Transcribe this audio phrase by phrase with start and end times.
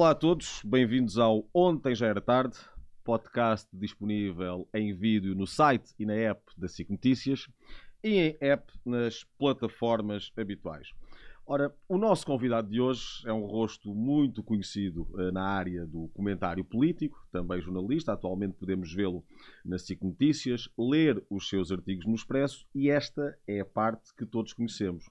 [0.00, 2.56] Olá a todos, bem-vindos ao Ontem Já Era Tarde,
[3.04, 7.46] podcast disponível em vídeo no site e na app da SIC Notícias
[8.02, 10.88] e em app nas plataformas habituais.
[11.46, 16.08] Ora, o nosso convidado de hoje é um rosto muito conhecido eh, na área do
[16.14, 18.14] comentário político, também jornalista.
[18.14, 19.22] Atualmente podemos vê-lo
[19.62, 24.24] na SIC Notícias, ler os seus artigos no Expresso e esta é a parte que
[24.24, 25.10] todos conhecemos.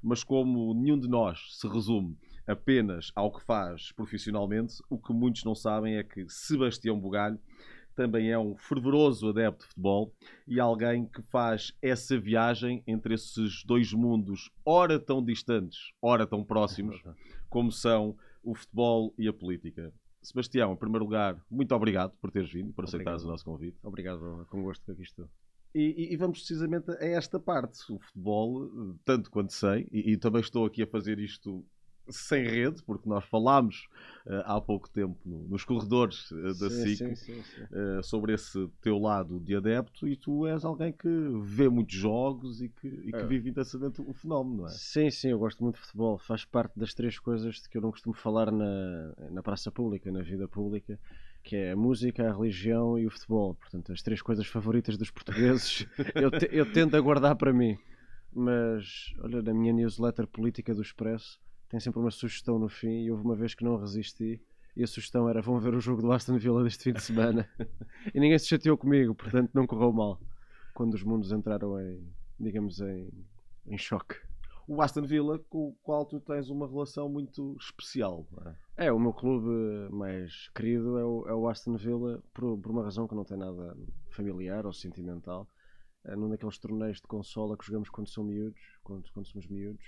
[0.00, 5.44] Mas como nenhum de nós se resume apenas ao que faz profissionalmente, o que muitos
[5.44, 7.38] não sabem é que Sebastião Bugalho
[7.94, 10.14] também é um fervoroso adepto de futebol
[10.46, 16.42] e alguém que faz essa viagem entre esses dois mundos, ora tão distantes, ora tão
[16.42, 17.02] próximos,
[17.50, 19.92] como são o futebol e a política.
[20.22, 23.78] Sebastião, em primeiro lugar, muito obrigado por teres vindo, por aceitares o nosso convite.
[23.82, 25.28] Obrigado, com gosto que aqui estou.
[25.74, 27.80] E, e, vamos precisamente a esta parte.
[27.92, 31.64] O futebol, tanto quanto sei, e, e também estou aqui a fazer isto
[32.08, 33.88] sem rede, porque nós falámos
[34.26, 38.32] uh, há pouco tempo no, nos corredores uh, da sim, SIC sim, sim, uh, sobre
[38.34, 41.08] esse teu lado de adepto e tu és alguém que
[41.42, 43.26] vê muitos jogos e que, e que É.
[43.26, 44.70] vive intensamente o fenómeno, não é?
[44.72, 46.18] Sim, sim, eu gosto muito de futebol.
[46.18, 50.10] Faz parte das três coisas de que eu não costumo falar na, na praça pública,
[50.10, 50.98] na vida pública,
[51.42, 53.54] que é a música, a religião e o futebol.
[53.54, 57.76] Portanto, as três coisas favoritas dos portugueses eu, te- eu tento a guardar para mim.
[58.32, 63.10] Mas, olha, na minha newsletter política do Expresso tem sempre uma sugestão no fim e
[63.10, 64.42] houve uma vez que não resisti.
[64.76, 67.48] E a sugestão era: vão ver o jogo do Aston Villa deste fim de semana.
[68.12, 70.20] e ninguém se chateou comigo, portanto não correu mal.
[70.74, 73.08] Quando os mundos entraram em, digamos, em,
[73.66, 74.16] em choque.
[74.66, 78.86] O Aston Villa, com o qual tu tens uma relação muito especial, é?
[78.86, 79.48] É, o meu clube
[79.92, 83.36] mais querido é o, é o Aston Villa, por, por uma razão que não tem
[83.36, 83.76] nada
[84.10, 85.48] familiar ou sentimental.
[86.04, 89.84] É num daqueles torneios de consola que jogamos quando são miúdos, quando, quando somos miúdos,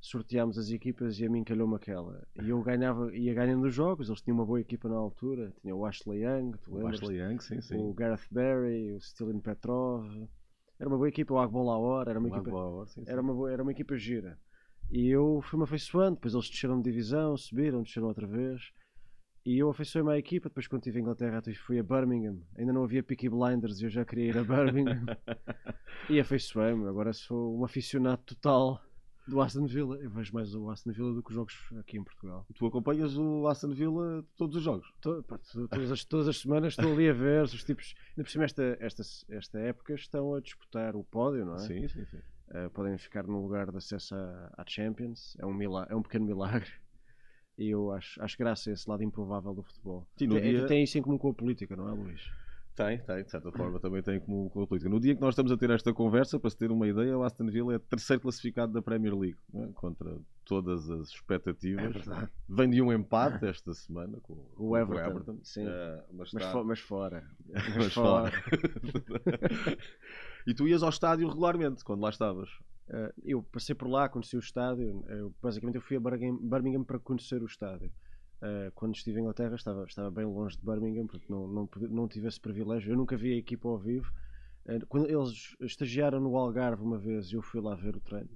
[0.00, 2.26] sorteámos as equipas e a mim calhou-me aquela.
[2.42, 5.74] E eu ganhava, ia ganhando os jogos, eles tinham uma boa equipa na altura, tinha
[5.76, 6.86] o Ashley Young, tu O?
[6.86, 7.76] Ashley Young, sim, sim.
[7.76, 10.06] o Gareth Barry, o Stilin Petrov.
[10.78, 13.10] Era uma boa equipa, o Agbol hora, era uma O equipa Aguilar, sim, sim.
[13.10, 14.38] era uma, boa- era uma equipa gira.
[14.90, 18.72] E eu fui-me afeiçoando, depois eles desceram de divisão, subiram, desceram outra vez.
[19.44, 22.38] E eu afeiçoei-me à equipa, depois quando estive em Inglaterra fui a Birmingham.
[22.58, 25.04] Ainda não havia Peaky Blinders e eu já queria ir a Birmingham.
[26.10, 28.82] e afeiçoei-me, agora sou um aficionado total
[29.30, 29.96] do Aston Villa.
[29.98, 32.44] Eu vejo mais o Aston Villa do que os jogos aqui em Portugal.
[32.54, 34.92] Tu acompanhas o Aston Villa todos os jogos.
[35.00, 37.94] To- pá, to- todas, as, todas as semanas estou ali a ver os tipos.
[38.10, 41.58] Ainda por cima, esta, esta, esta época estão a disputar o pódio, não é?
[41.60, 42.18] Sim, sim, sim.
[42.48, 45.36] Uh, podem ficar no lugar de acesso à, à Champions.
[45.38, 46.68] É um, mila- é um pequeno milagre.
[47.56, 50.08] E eu acho, acho graça a esse lado improvável do futebol.
[50.16, 52.22] Sim, tem, dia- tem isso em comum com a política, não é, Luís?
[52.74, 54.88] Tem, tem, de certa forma também tem como com a política.
[54.88, 57.22] No dia que nós estamos a ter esta conversa, para se ter uma ideia, o
[57.22, 59.68] Aston Villa é terceiro classificado da Premier League, não é?
[59.74, 62.08] contra todas as expectativas.
[62.08, 62.28] É.
[62.48, 65.66] Vem de um empate esta semana com O com Everton, sim.
[65.66, 67.28] Eh, mas, Mas, fo- mas fora.
[67.76, 68.32] mas fora.
[70.46, 72.48] e tu ias ao estádio regularmente quando lá estavas.
[72.88, 75.04] Uh, eu passei por lá, conheci o estádio.
[75.08, 77.92] Eu, basicamente, eu fui a Birmingham para conhecer o estádio.
[78.42, 82.08] Uh, quando estive em Inglaterra, estava, estava bem longe de Birmingham, porque não, não, não
[82.08, 82.92] tive esse privilégio.
[82.92, 84.10] Eu nunca vi a equipa ao vivo.
[84.64, 88.30] Uh, quando eles estagiaram no Algarve uma vez, eu fui lá ver o treino,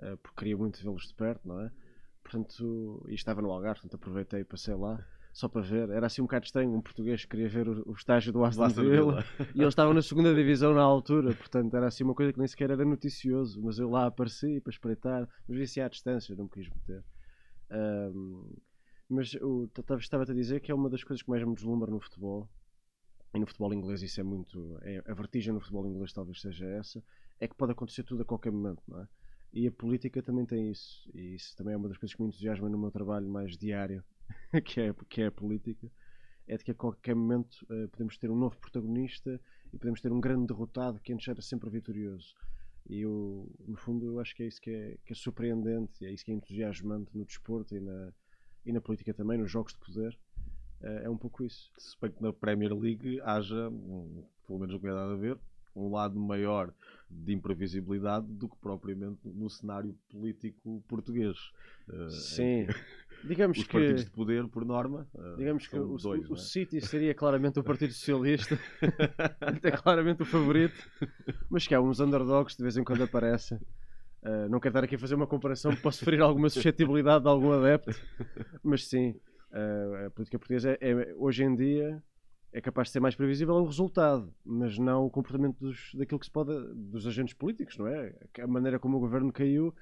[0.00, 1.70] uh, porque queria muito vê-los de perto, não é?
[2.22, 5.02] Portanto, e estava no Algarve, portanto aproveitei e passei lá.
[5.32, 6.74] Só para ver, era assim um bocado estranho.
[6.74, 9.24] Um português que queria ver o, o estágio do Aston, Villa,
[9.54, 12.48] e eles estavam na segunda divisão na altura, portanto era assim uma coisa que nem
[12.48, 16.44] sequer era noticioso, mas eu lá apareci para espreitar, mas vi assim à distância, não
[16.44, 17.04] me quis meter.
[17.70, 18.44] Ahm,
[19.08, 19.68] mas o-
[19.98, 22.48] estava-te a dizer que é uma das coisas que mais me deslumbra no futebol,
[23.34, 24.78] e no futebol inglês isso é muito.
[24.82, 27.02] É, a vertigem no futebol inglês talvez seja essa,
[27.38, 29.08] é que pode acontecer tudo a qualquer momento, não é?
[29.52, 32.28] E a política também tem isso, e isso também é uma das coisas que me
[32.28, 34.04] entusiasma no meu trabalho mais diário,
[34.64, 35.90] que é, que é a política
[36.46, 39.40] é de que a qualquer momento eh, podemos ter um novo protagonista
[39.72, 42.34] e podemos ter um grande derrotado que antes era sempre vitorioso.
[42.88, 46.12] E eu, no fundo, eu acho que é isso que é, que é surpreendente, é
[46.12, 48.12] isso que é entusiasmante no desporto e na,
[48.66, 50.18] e na política também, nos jogos de poder.
[50.82, 51.70] Eh, é um pouco isso.
[51.78, 53.70] Se bem que na Premier League haja,
[54.46, 55.38] pelo menos o que é dado a ver,
[55.74, 56.72] um lado maior
[57.08, 61.36] de imprevisibilidade do que propriamente no cenário político português.
[61.90, 62.66] Eh, Sim.
[63.24, 66.36] Digamos Os que, partidos de poder, por norma, eh, digamos que o, dois, o, não
[66.36, 66.38] é?
[66.38, 68.58] City seria claramente o Partido Socialista,
[69.62, 70.76] é claramente o favorito,
[71.48, 73.58] mas que há uns underdogs de vez em quando aparecem.
[74.28, 77.52] Uh, não quero estar aqui a fazer uma comparação, posso ferir alguma suscetibilidade de algum
[77.52, 77.90] adepto,
[78.62, 79.10] mas sim,
[79.52, 82.02] uh, a política portuguesa é, é- hoje em dia
[82.52, 86.26] é capaz de ser mais previsível o resultado, mas não o comportamento dos, daquilo que
[86.26, 88.14] se pode, dos agentes políticos, não é?
[88.42, 89.72] A maneira como o governo caiu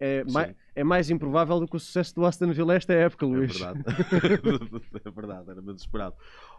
[0.00, 0.54] é, mai- Sim.
[0.74, 3.56] é mais improvável do que o sucesso do Aston Villa esta época, É Luís.
[3.58, 3.80] verdade.
[5.04, 6.16] é verdade, era menos esperado.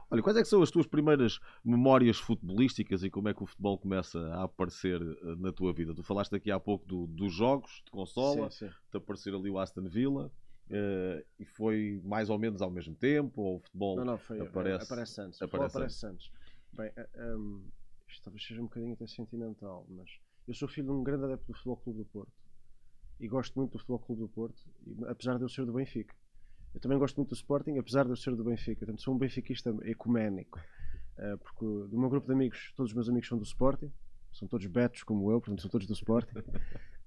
[0.09, 3.45] Olha, quais é que são as tuas primeiras memórias futebolísticas e como é que o
[3.45, 5.95] futebol começa a aparecer eh, na tua vida?
[5.95, 8.73] Tu falaste aqui há pouco do- dos jogos de consola, Sim, sim.
[8.91, 10.31] de aparecer ali o Aston Villa,
[10.69, 13.97] eh, e foi mais ou menos ao mesmo tempo, ou o futebol...
[13.97, 15.41] Não, não, foi, Aparece- aparece, aparece antes.
[15.41, 16.31] aparece Aparece, antes.
[16.71, 17.67] Bem, eh, um,
[18.07, 20.09] isto talvez seja um bocadinho até sentimental, mas
[20.47, 22.31] eu sou filho de um grande adepto do Futebol Clube do Porto
[23.19, 26.15] e gosto muito do Futebol Clube do Porto, e- apesar de eu ser do Benfica.
[26.75, 28.85] Eu também gosto muito do Sporting, apesar de eu ser do Benfica.
[28.85, 30.59] Portanto, sou um benfiquista ecuménico.
[31.17, 33.89] Eh, porque do meu grupo de amigos, todos os meus amigos são do Sporting,
[34.33, 36.35] são todos betos como eu, portanto, são todos do Sporting.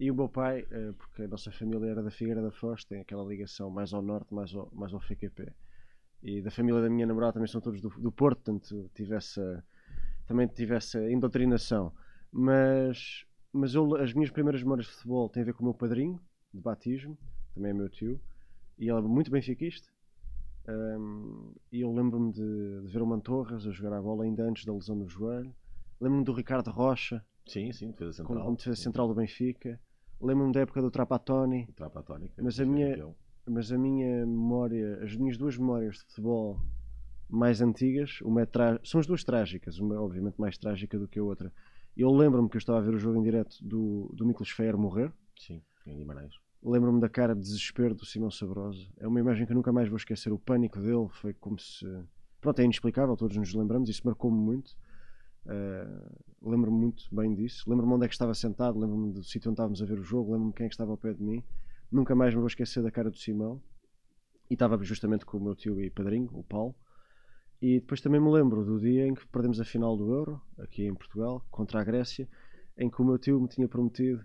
[0.00, 3.00] E o meu pai, eh, porque a nossa família era da Figueira da Foz, tem
[3.00, 5.53] aquela ligação mais ao norte, mais ao, mais ao FQP.
[6.23, 9.62] E da família da minha namorada também são todos do, do Porto, portanto tive essa,
[10.26, 10.75] também tive
[11.12, 11.93] indoutrinação.
[12.32, 15.75] Mas, mas eu, as minhas primeiras memórias de futebol têm a ver com o meu
[15.75, 16.19] padrinho,
[16.55, 17.19] de batismo,
[17.55, 18.21] também é meu tio,
[18.78, 19.88] e ele é muito benfiquista.
[20.69, 24.64] Um, e eu lembro-me de, de ver o Mantorras a jogar a bola ainda antes
[24.64, 25.54] da lesão no joelho.
[26.00, 28.44] Lembro-me do Ricardo Rocha, Sim, sim, defesa central.
[28.44, 29.80] como defesa central do Benfica.
[30.20, 31.66] Lembro-me da época do Trapatoni.
[31.69, 32.42] O Trapatónica.
[32.42, 33.14] Mas a minha-
[33.50, 36.60] Mas a minha memória, as minhas duas memórias de futebol
[37.30, 41.08] mais antigas, uma é trá- são as duas trágicas, uma é obviamente mais trágica do
[41.08, 41.50] que a outra.
[41.96, 44.76] Eu lembro-me que eu estava a ver o jogo em direto do, do Miklos Feyer
[44.76, 45.10] morrer.
[45.38, 46.34] Sim, em Guimarães.
[46.62, 48.84] Lembro-me da cara de desespero do Simão Sabrosa.
[48.99, 50.32] É uma imagem que nunca mais vou esquecer.
[50.32, 51.87] O pânico dele foi como se.
[52.40, 54.76] Pronto, é inexplicável, todos nos lembramos, isso marcou-me muito.
[55.46, 57.69] Uh, lembro-me muito bem disso.
[57.69, 60.32] Lembro-me onde é que estava sentado, lembro-me do sítio onde estávamos a ver o jogo,
[60.32, 61.43] lembro-me quem é que estava ao pé de mim.
[61.90, 63.62] Nunca mais me vou esquecer da cara do Simão.
[64.50, 66.75] E estava justamente com o meu tio e padrinho, o Paulo.
[67.61, 70.87] E depois também me lembro do dia em que perdemos a final do Euro, aqui
[70.87, 72.28] em Portugal, contra a Grécia,
[72.76, 74.25] em que o meu tio me tinha prometido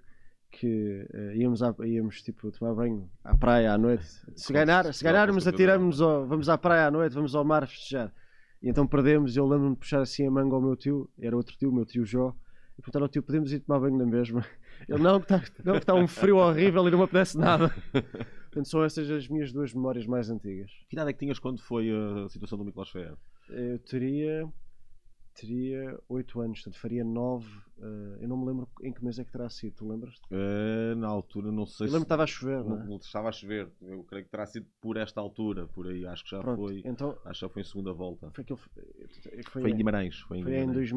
[0.60, 4.06] que eh, íamos, à- íamos tipo, tomar banho à praia à noite.
[4.36, 8.14] Se, ganhar, se ganharmos, atiramos, ao, vamos à praia à noite, vamos ao mar festejar.
[8.62, 9.36] E então perdemos.
[9.36, 11.74] e Eu lembro-me de puxar assim a manga ao meu tio, era outro tio, o
[11.74, 12.34] meu tio Jó,
[12.78, 14.46] e perguntar ao tio: podemos ir tomar banho na mesma?
[14.88, 17.74] Ele não, que está está um frio horrível e não me apetece nada.
[18.52, 20.70] Portanto, são essas as minhas duas memórias mais antigas.
[20.88, 23.16] Que idade é que tinhas quando foi a situação do Feyer?
[23.50, 24.48] Eu teria.
[25.36, 27.48] Teria 8 anos, portanto faria 9.
[28.22, 30.22] eu não me lembro em que mês é que terá sido, tu lembras-te?
[30.32, 31.94] Eh, na altura, não sei Eu se.
[31.94, 32.98] lembro que estava a chover, não, Não, é?
[32.98, 33.68] estava a chover.
[33.82, 36.06] Eu creio que terá sido por esta altura, por aí.
[36.06, 36.82] Acho que já Pronto, foi.
[36.86, 38.30] então Acho que já foi em segunda volta.
[38.32, 38.60] foi aquele.
[39.50, 40.20] Foi, Foi em Guimarães.
[40.20, 40.92] Foi em foi em Guimarães.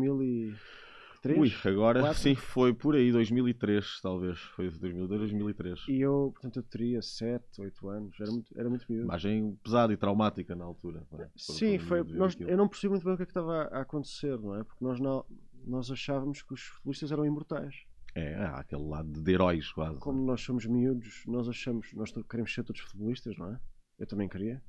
[1.35, 1.65] 2003.
[1.65, 4.39] Ui, agora sim, foi por aí, 2003, talvez.
[4.39, 5.85] Foi 2002, 2003.
[5.89, 9.05] E eu, portanto, eu teria 7, 8 anos, era muito, era muito miúdo.
[9.05, 11.07] Imagem pesada e traumática na altura.
[11.19, 11.29] é?
[11.37, 12.03] Sim, foi.
[12.05, 14.65] Nós, eu não percebi muito bem o que é que estava a acontecer, não é?
[14.65, 15.25] Porque nós, não,
[15.67, 17.75] nós achávamos que os futebolistas eram imortais.
[18.15, 19.99] É, há aquele lado de heróis quase.
[20.01, 23.61] Como nós somos miúdos, nós achamos, nós queremos ser todos futebolistas, não é?
[23.99, 24.63] Eu também queria.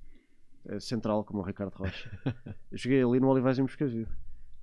[0.66, 2.12] Eh, Central, como o Ricardo Rocha.
[2.72, 4.10] eu cheguei ali no Olivais em Moscavide.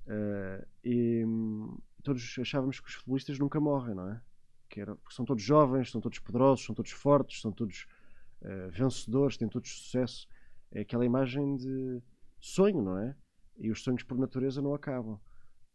[0.07, 4.21] Eh, e hum, todos achávamos que os futebolistas nunca morrem, não é?
[4.69, 7.87] Que era, porque são todos jovens, são todos poderosos, são todos fortes, são todos
[8.41, 10.27] eh, vencedores, têm todos sucesso.
[10.71, 12.01] É aquela imagem de
[12.39, 13.15] sonho, não é?
[13.57, 15.19] E os sonhos por natureza não acabam.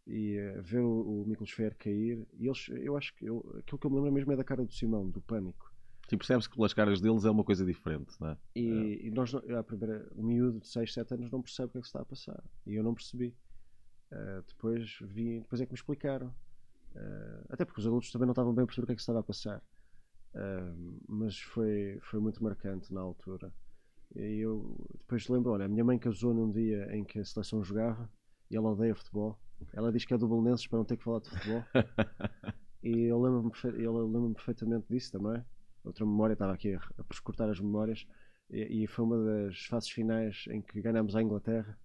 [0.06, 3.78] E eh, ver o, o Miklos Fer cair, e eles, eu acho que eu, aquilo
[3.78, 5.71] que eu me lembro mesmo é da cara do Simão, do pânico.
[6.09, 8.37] Sim, percebes que pelas caras deles é uma coisa diferente, não é?
[8.57, 11.78] E, e nós, à primeira, o miúdo de 6, 7 anos não percebe o que
[11.78, 12.43] é que se está a passar.
[12.66, 13.33] E eu não percebi.
[14.12, 16.35] Eh, depois vi, depois é que me explicaram.
[16.95, 19.00] Eh, até porque os adultos também não estavam bem a perceber o que é que
[19.00, 19.62] estava a passar.
[20.35, 20.73] Eh,
[21.09, 23.52] mas foi, foi muito marcante na altura.
[24.14, 27.62] E eu depois lembro, olha, a minha mãe casou num dia em que a seleção
[27.62, 28.11] jogava
[28.50, 29.38] e ela odeia futebol.
[29.73, 31.64] Ela diz que é do Belenenses para não ter que falar de futebol.
[32.83, 35.45] E eu lembro-me lembro-me perfeitamente disso também.
[35.85, 38.07] Outra memória, estava aqui a, a as memórias,
[38.49, 41.79] e, e foi uma das fases finais em que ganhámos a Inglaterra.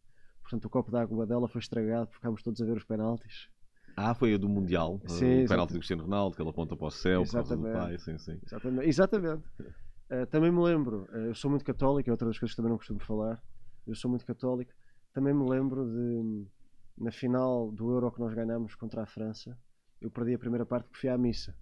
[0.45, 3.49] Portanto, o copo de água dela foi estragado, ficámos todos a ver os penaltis.
[3.97, 5.01] Ah, foi a do Mundial.
[5.07, 7.65] Sim, o penalti do Cristiano Ronaldo, que ele aponta para o céu por causa do
[7.65, 7.87] Exatamente.
[7.87, 7.97] pai.
[7.97, 8.39] Sim, sim.
[8.45, 8.87] Exatamente.
[8.87, 9.43] Exatamente.
[10.07, 12.69] Eh, também me lembro, eh, eu sou muito católico, é outra das coisas que também
[12.69, 13.41] não costumo falar.
[13.87, 14.71] Eu sou muito católico.
[15.13, 16.45] Também me lembro de,
[16.95, 19.57] na final do Euro que nós ganhámos contra a França,
[19.99, 21.55] eu perdi a primeira parte porque fui à missa.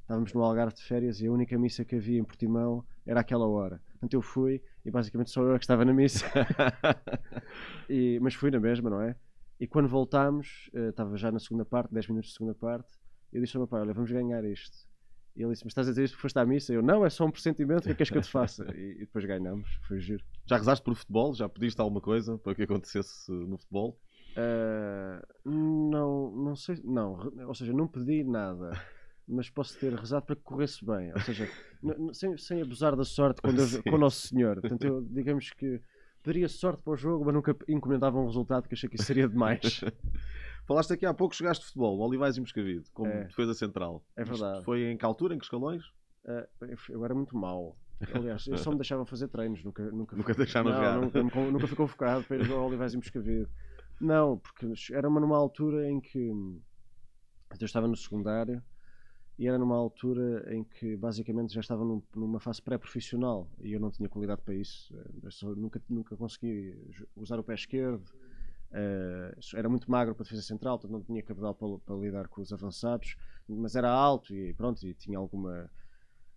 [0.00, 3.46] Estávamos no Algarve de férias e a única missa que havia em Portimão era aquela
[3.46, 3.82] hora.
[4.00, 6.24] Portanto, eu fui e basicamente só eu que estava na missa.
[7.88, 9.14] E- mas fui na mesma, não é?
[9.58, 12.88] E quando voltámos, eh, estava já na segunda parte, 10 minutos de segunda parte,
[13.32, 14.88] eu disse ao meu pai: Olha, vamos ganhar isto.
[15.36, 16.72] E ele disse: Mas estás a dizer isto porque foste à missa?
[16.72, 18.64] Eu: Não, é só um pressentimento, o que é que queres que eu te faça?
[18.74, 20.24] E, e depois ganhamos, foi giro.
[20.46, 21.34] Já rezaste por futebol?
[21.34, 24.00] Já pediste alguma coisa para que acontecesse no futebol?
[24.36, 28.70] Ah, não, não sei, não, ou seja, não pedi nada.
[29.26, 31.12] Mas posso ter rezado para que corresse bem.
[31.12, 31.48] Ou seja,
[32.12, 34.60] sem, sem abusar da sorte quando eu, com o Nosso Senhor.
[34.60, 35.80] Portanto, eu, digamos que
[36.24, 39.28] daria sorte para o jogo, mas nunca encomendava um resultado que achei que isso seria
[39.28, 39.80] demais.
[40.66, 43.24] Falaste aqui há pouco, jogaste futebol, Olivais e Moscavide, como é.
[43.24, 44.04] defesa central.
[44.16, 44.58] É verdade.
[44.58, 45.84] Isto foi em que altura, em que escalões?
[46.24, 46.46] Uh,
[46.90, 47.76] eu era muito mau.
[48.14, 51.66] Aliás, eu só me deixavam fazer treinos, nunca, nunca, nunca deixaram não, nunca, nunca, nunca
[51.66, 53.48] fui convocado para ir ao Olivais e Moscavide.
[54.00, 58.62] Não, porque era uma numa altura em que eu estava no secundário
[59.40, 63.80] e era numa altura em que basicamente já estava num, numa fase pré-profissional e eu
[63.80, 64.94] não tinha qualidade para isso.
[65.22, 66.76] Eu só, nunca, nunca consegui
[67.16, 68.04] usar o pé esquerdo,
[68.70, 72.28] uh, era muito magro para a defesa central, portanto não tinha cabedal para, para, lidar
[72.28, 73.16] com os avançados,
[73.48, 75.70] mas era alto e pronto, e tinha alguma,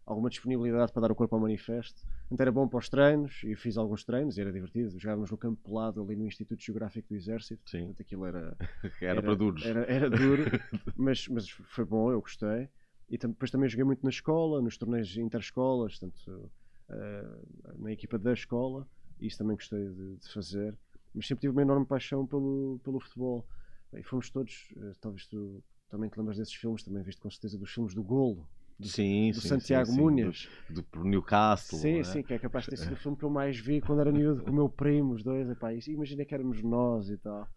[0.05, 2.07] alguma disponibilidade para dar o corpo ao manifesto.
[2.31, 4.97] Então era bom para os treinos e fiz alguns treinos e era divertido.
[4.97, 7.69] Jogávamos no campo pelado ali no Instituto Geográfico do Exército.
[7.69, 7.79] Sim.
[7.79, 9.65] Portanto, aquilo era, era, era para duros.
[9.65, 10.45] Era, era duro,
[10.95, 12.69] mas, mas foi bom, eu gostei.
[13.09, 16.51] E depois também joguei muito na escola, nos torneios interescolas, tanto
[16.89, 18.87] uh, na equipa da escola,
[19.19, 20.77] e isso também gostei de, de, fazer.
[21.13, 23.45] Mas sempre tive uma enorme paixão pelo, pelo futebol.
[23.93, 27.57] E fomos todos, uh, talvez tu também te lembras desses filmes, também viste com certeza
[27.57, 28.47] dos filmes do Golo,
[28.79, 30.49] do, sim, do sim, Santiago sim, Munhas.
[30.69, 31.77] Do, do Newcastle.
[31.77, 32.03] Sim, é?
[32.03, 34.11] sim, que é capaz de ter sido o filme que eu mais vi quando era
[34.11, 35.47] miúdo com o meu primo, os dois.
[35.49, 37.47] Epá, imagina que éramos nós e tal.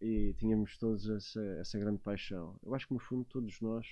[0.00, 2.56] E tínhamos todos essa, essa grande paixão.
[2.64, 3.84] Eu acho que no fundo todos nós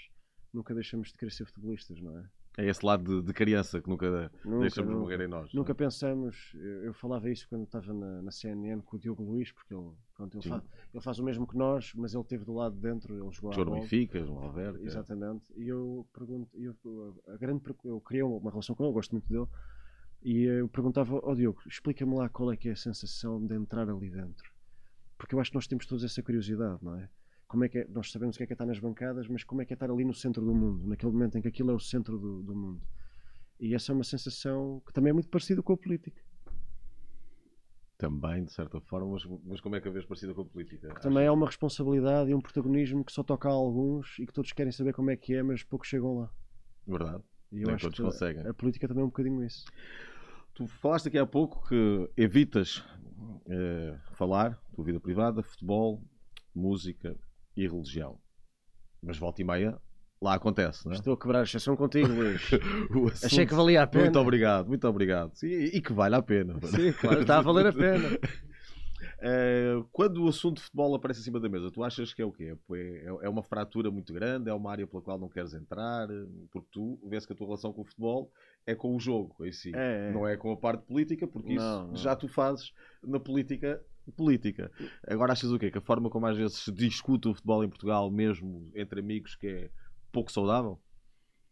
[0.57, 2.25] nunca deixamos de querer ser futebolistas, não é?
[2.59, 5.53] É esse lado de, de criança que nunca, nunca deixamos nunca, morrer em nós.
[5.53, 5.77] Nunca não?
[5.77, 9.75] pensamos, eu, eu, falava isso quando estava na, na, CNN com o Diogo Luís, porque
[9.75, 10.63] ele, pronto, ele, faz,
[10.95, 13.53] ele, faz, o mesmo que nós, mas ele teve do lado de dentro, ele jogou
[13.53, 14.83] Jogou Benfica, João Alberto.
[14.83, 15.53] Exatamente.
[15.53, 15.61] É.
[15.61, 16.75] E eu pergunto, eu,
[17.29, 19.47] a grande, eu criei uma relação com ele, gosto muito dele,
[20.23, 23.55] e eu perguntava ao oh, Diogo, explica-me lá qual é que é a sensação de
[23.55, 24.51] entrar ali dentro.
[25.19, 27.07] Porque eu acho que nós temos todos essa curiosidade, não é?
[27.57, 29.43] Como é que é, nós sabemos o que é que é estar nas bancadas, mas
[29.43, 31.71] como é que é estar ali no centro do mundo, naquele momento em que aquilo
[31.71, 32.83] é o centro do, do mundo.
[33.59, 36.21] E essa é uma sensação que também é muito parecida com a política.
[37.97, 40.89] Também, de certa forma, mas, mas como é que a vez parecida com a política?
[40.91, 44.35] Que também é uma responsabilidade e um protagonismo que só toca a alguns e que
[44.35, 46.31] todos querem saber como é que é, mas poucos chegam lá.
[46.87, 47.25] Verdade.
[47.51, 48.47] E eu Nem acho todos que conseguem.
[48.47, 49.65] A, a política também é um bocadinho isso.
[50.53, 52.85] Tu falaste aqui há pouco que evitas
[53.49, 56.03] eh, falar, tua vida privada, futebol,
[56.55, 57.17] música,
[57.57, 58.19] e religião.
[59.03, 59.81] Mas volta e meia
[60.21, 60.97] lá acontece, não é?
[60.97, 62.43] Estou a quebrar a exceção contigo, Luís.
[63.25, 64.05] Achei que valia a pena.
[64.05, 65.33] Muito obrigado, muito obrigado.
[65.43, 66.55] E, e que vale a pena.
[66.63, 68.19] Sim, claro, está a valer a pena.
[69.21, 72.25] É, quando o assunto de futebol aparece em cima da mesa, tu achas que é
[72.25, 72.57] o quê?
[72.73, 74.49] É, é uma fratura muito grande?
[74.49, 76.09] É uma área pela qual não queres entrar?
[76.51, 78.31] Porque tu vês que a tua relação com o futebol
[78.67, 80.13] é com o jogo em si, é, é.
[80.13, 81.97] não é com a parte política, porque isso não, não.
[81.97, 82.73] já tu fazes
[83.05, 83.81] na política
[84.13, 84.71] política.
[85.07, 85.71] Agora achas o quê?
[85.71, 89.35] Que a forma como às vezes se discute o futebol em Portugal, mesmo entre amigos,
[89.35, 89.71] que é
[90.13, 90.81] pouco saudável?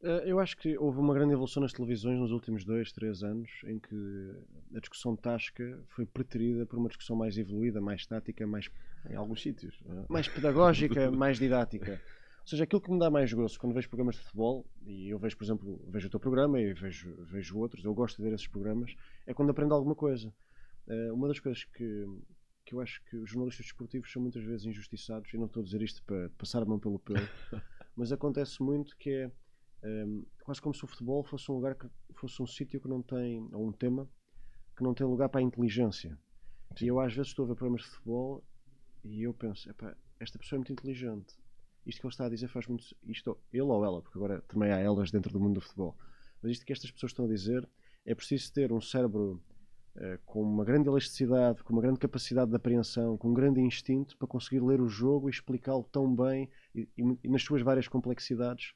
[0.05, 3.51] Eh, eu acho que houve uma grande evolução nas televisões nos últimos dois, três anos,
[3.65, 4.33] em que
[4.75, 8.69] a discussão tasca foi preterida por uma discussão mais evoluída, mais tática, mais.
[9.09, 9.83] Em alguns sítios.
[9.87, 10.13] É?
[10.13, 12.01] Mais pedagógica, mais didática.
[12.43, 15.19] Ou seja, aquilo que me dá mais gosto quando vejo programas de futebol, e eu
[15.19, 18.35] vejo, por exemplo, vejo o teu programa e vejo, vejo outros, eu gosto de ver
[18.35, 18.95] esses programas,
[19.27, 20.31] é quando aprendo alguma coisa.
[20.87, 22.07] Uh, uma das coisas que,
[22.65, 25.65] que eu acho que os jornalistas desportivos são muitas vezes injustiçados, e não estou a
[25.65, 27.19] dizer isto para passar a mão pelo pelo,
[27.95, 29.33] mas acontece muito que é
[29.85, 33.03] um, quase como se o futebol fosse um lugar que fosse um sítio que não
[33.03, 34.09] tem, ou um tema
[34.77, 36.19] que não tem lugar para a inteligência.
[36.77, 36.87] Sim.
[36.87, 38.45] E eu às vezes estou a ver programas de futebol
[39.05, 39.69] e eu penso,
[40.19, 41.37] esta pessoa é muito inteligente.
[41.87, 42.85] Isto que ele está a dizer faz muito.
[43.05, 45.97] Isto, ele ou ela, porque agora também há elas dentro do mundo do futebol.
[46.43, 47.69] Mas isto que estas pessoas estão a dizer
[48.07, 49.43] é preciso ter um cérebro
[50.25, 54.27] com uma grande elasticidade, com uma grande capacidade de apreensão, com um grande instinto para
[54.27, 58.75] conseguir ler o jogo e explicá-lo tão bem e, e, nas suas várias complexidades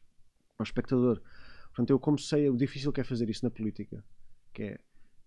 [0.59, 1.21] ao espectador.
[1.67, 4.05] Portanto, eu como sei o difícil que é fazer isso na política,
[4.53, 4.81] que é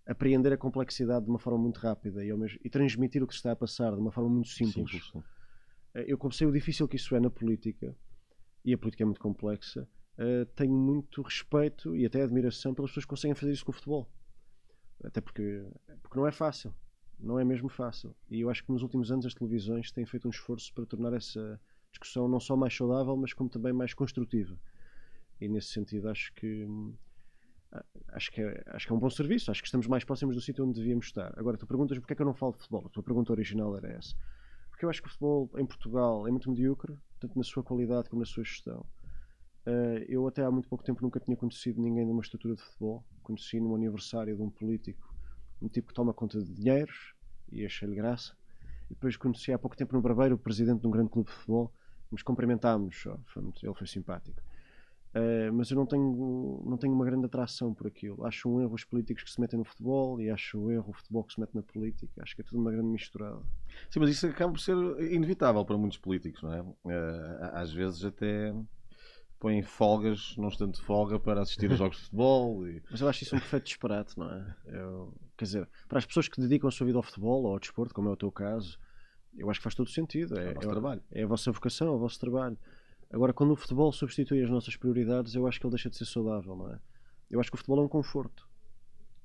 [0.05, 3.39] apreender a complexidade de uma forma muito rápida e, mesmo, e transmitir o que se
[3.39, 4.91] está a passar de uma forma muito simples.
[4.91, 5.25] simples
[5.93, 7.95] eh, eu como sei o difícil que isso é na política,
[8.63, 13.05] e a política é muito complexa, uh, tenho muito respeito e até admiração pelas pessoas
[13.05, 14.09] que conseguem fazer isso com o futebol.
[15.03, 15.65] Até porque,
[16.01, 16.73] porque não é fácil.
[17.19, 18.15] Não é mesmo fácil.
[18.29, 21.13] E eu acho que nos últimos anos as televisões têm feito um esforço para tornar
[21.13, 21.59] essa
[21.91, 24.57] discussão não só mais saudável, mas como também mais construtiva.
[25.39, 26.67] E nesse sentido acho que
[28.09, 30.41] acho que, é, acho que é um bom serviço, acho que estamos mais próximos do
[30.41, 31.33] sítio onde devíamos estar.
[31.37, 32.85] Agora, tu perguntas porque é que eu não falo de futebol?
[32.85, 34.15] A tua pergunta original era essa.
[34.69, 38.09] Porque eu acho que o futebol em Portugal é muito medíocre, tanto na sua qualidade
[38.09, 38.85] como na sua gestão.
[39.65, 43.03] Uh, eu até há muito pouco tempo nunca tinha conhecido ninguém numa estrutura de futebol.
[43.21, 45.13] Conheci no aniversário de um político,
[45.61, 47.13] um tipo que toma conta de dinheiros
[47.51, 48.35] e achei-lhe graça.
[48.89, 51.35] E depois conheci há pouco tempo no Barbeiro o presidente de um grande clube de
[51.35, 51.71] futebol.
[52.11, 54.41] Nos cumprimentámos, oh, foi muito, ele foi simpático.
[55.13, 58.25] Uh, mas eu não tenho, não tenho uma grande atração por aquilo.
[58.25, 60.93] Acho um erro os políticos que se metem no futebol e acho um erro o
[60.93, 62.21] futebol que se mete na política.
[62.23, 63.41] Acho que é tudo uma grande misturada.
[63.89, 64.75] Sim, mas isso acaba por ser
[65.11, 66.61] inevitável para muitos políticos, não é?
[66.61, 66.75] Uh,
[67.53, 68.53] às vezes até
[69.41, 72.67] põem folgas, não estando de folga, para assistir a jogos de futebol.
[72.67, 72.81] E...
[72.89, 74.55] Mas eu acho isso um perfeito disparate, não é?
[74.67, 77.59] Eu, quer dizer, para as pessoas que dedicam a sua vida ao futebol ou ao
[77.59, 78.77] desporto, como é o teu caso,
[79.35, 80.39] eu acho que faz todo sentido.
[80.39, 81.01] É, é, o trabalho.
[81.11, 82.57] é a vossa vocação, é o vosso trabalho.
[83.11, 86.05] Agora, quando o futebol substitui as nossas prioridades, eu acho que ele deixa de ser
[86.05, 86.79] saudável, não é?
[87.29, 88.47] Eu acho que o futebol é um conforto.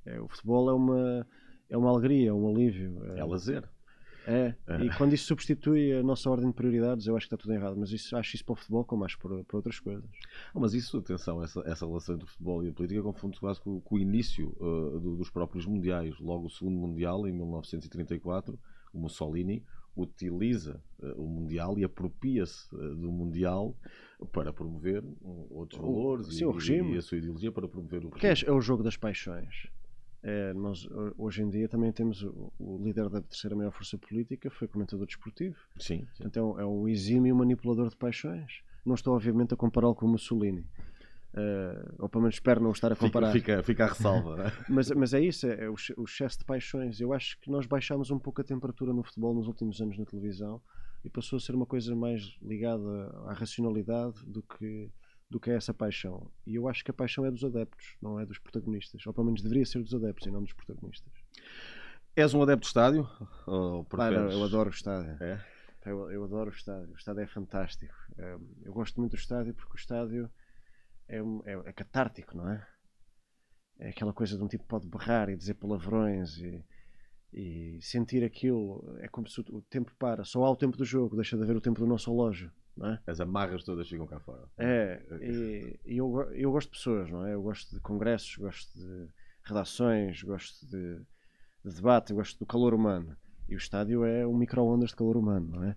[0.06, 1.26] É, o futebol é uma,
[1.68, 3.04] é uma alegria, é um alívio.
[3.12, 3.68] É, é lazer.
[4.26, 7.40] É, é, e quando isso substitui a nossa ordem de prioridades, eu acho que está
[7.40, 7.76] tudo errado.
[7.78, 10.04] Mas isso, acho isso para o futebol como acho para, para outras coisas.
[10.52, 13.80] mas isso, atenção, essa, essa relação entre o futebol e a política confunde-se quase com,
[13.80, 16.18] com, o início uh, do, dos próprios mundiais.
[16.18, 18.58] Logo o segundo mundial, em 1934,
[18.92, 19.62] o Mussolini
[19.96, 23.76] utiliza uh, o Mundial e apropria-se uh, do Mundial
[24.32, 25.04] para promover
[25.50, 28.20] outros valores Sim, e, o e a sua ideologia para promover o regime.
[28.20, 29.68] Que é, é o jogo das paixões.
[30.28, 34.50] É, nós, hoje em dia também temos o, o, líder da terceira maior força política,
[34.50, 35.54] foi comentador desportivo.
[35.78, 36.04] Sim.
[36.14, 36.24] sim.
[36.26, 38.60] Então é um, exímio manipulador de paixões.
[38.84, 40.66] Não estou, obviamente, a compará-lo com o Mussolini.
[41.32, 43.30] Uh, ou pelo menos espero não estar a comparar.
[43.30, 44.36] Fica, fica, fica a ressalva.
[44.36, 44.52] Né?
[44.68, 47.00] mas, mas é isso, é, é o, o excesso de paixões.
[47.00, 50.04] Eu acho que nós baixámos um pouco a temperatura no futebol nos últimos anos na
[50.04, 50.60] televisão
[51.04, 54.90] e passou a ser uma coisa mais ligada à racionalidade do que,
[55.28, 56.30] do que é essa paixão.
[56.46, 59.04] E eu acho que a paixão é dos adeptos, não é dos protagonistas.
[59.06, 61.12] Ou pelo menos deveria ser dos adeptos e não dos protagonistas.
[62.14, 63.08] És um adepto de estádio?
[63.46, 64.18] Ou preferes...
[64.18, 65.22] não, eu adoro o estádio.
[65.22, 65.44] É?
[65.84, 66.92] Eu, eu, adoro o estádio.
[66.92, 67.94] O estádio é fantástico.
[68.18, 70.30] Eh, eu gosto muito do estádio porque o estádio
[71.08, 72.66] é, é, é catártico, não é?
[73.78, 76.64] É aquela coisa de um tipo que pode berrar e dizer palavrões e,
[77.32, 78.96] e sentir aquilo.
[79.00, 80.24] É como se o tempo para.
[80.24, 82.50] Só há o tempo do jogo, deixa de haver o tempo do nosso relógio.
[82.82, 82.98] É?
[83.10, 84.42] As amarras todas ficam cá fora.
[84.58, 87.32] É, e, e eu, eu gosto de pessoas, não é?
[87.32, 89.08] Eu gosto de congressos, gosto de
[89.42, 91.00] redações, gosto de,
[91.64, 93.16] de debate, gosto do calor humano.
[93.48, 95.76] E o estádio é um micro-ondas de calor humano, não é?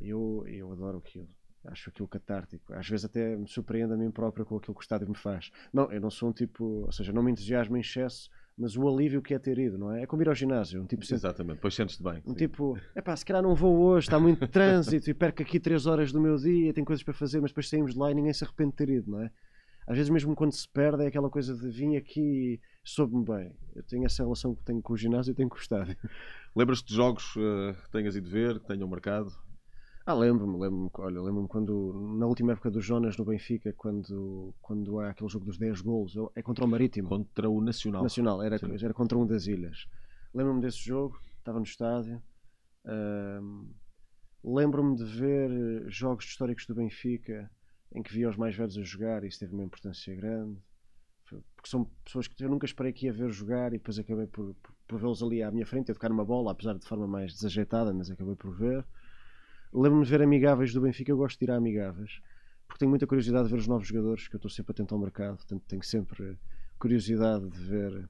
[0.00, 1.28] Eu, eu adoro aquilo.
[1.64, 2.74] Acho aquilo catártico.
[2.74, 5.52] Às vezes até me surpreendo a mim próprio com aquilo que o estádio me faz.
[5.72, 8.88] Não, eu não sou um tipo, ou seja, não me entusiasmo em excesso, mas o
[8.88, 10.02] alívio que é ter ido, não é?
[10.02, 10.82] É como ir ao ginásio.
[10.82, 12.22] Um tipo Exatamente, depois sentes-te bem.
[12.26, 12.36] Um sim.
[12.36, 15.86] tipo, é pá, se calhar não vou hoje, está muito trânsito e perco aqui 3
[15.86, 18.32] horas do meu dia, tenho coisas para fazer, mas depois saímos de lá e ninguém
[18.32, 19.30] se arrepende de ter ido, não é?
[19.86, 23.52] Às vezes, mesmo quando se perde, é aquela coisa de vim aqui e soube-me bem.
[23.74, 25.96] Eu tenho essa relação que tenho com o ginásio e tenho com o estádio.
[26.54, 29.32] Lembras-te de jogos uh, que tenhas ido ver, que tenham marcado?
[30.04, 34.98] Ah, lembro-me, lembro-me, olha, lembro-me quando, na última época do Jonas no Benfica, quando, quando
[34.98, 37.08] há aquele jogo dos 10 golos, é contra o Marítimo.
[37.08, 38.02] Contra o Nacional.
[38.02, 39.86] Nacional, era, era contra um das ilhas.
[40.34, 42.20] Lembro-me desse jogo, estava no estádio.
[44.42, 47.48] lembro-me de ver jogos históricos do Benfica
[47.94, 50.58] em que via os mais velhos a jogar e isso teve uma importância grande.
[51.24, 54.54] Porque são pessoas que eu nunca esperei que ia ver jogar e depois acabei por,
[54.54, 57.32] por, por vê-los ali à minha frente a tocar uma bola, apesar de forma mais
[57.32, 58.84] desajeitada, mas acabei por ver.
[59.72, 62.20] Lembro-me de ver amigáveis do Benfica, eu gosto de ir a amigáveis,
[62.66, 65.00] porque tenho muita curiosidade de ver os novos jogadores, que eu estou sempre atento ao
[65.00, 66.36] mercado, portanto tenho sempre
[66.78, 68.08] curiosidade de ver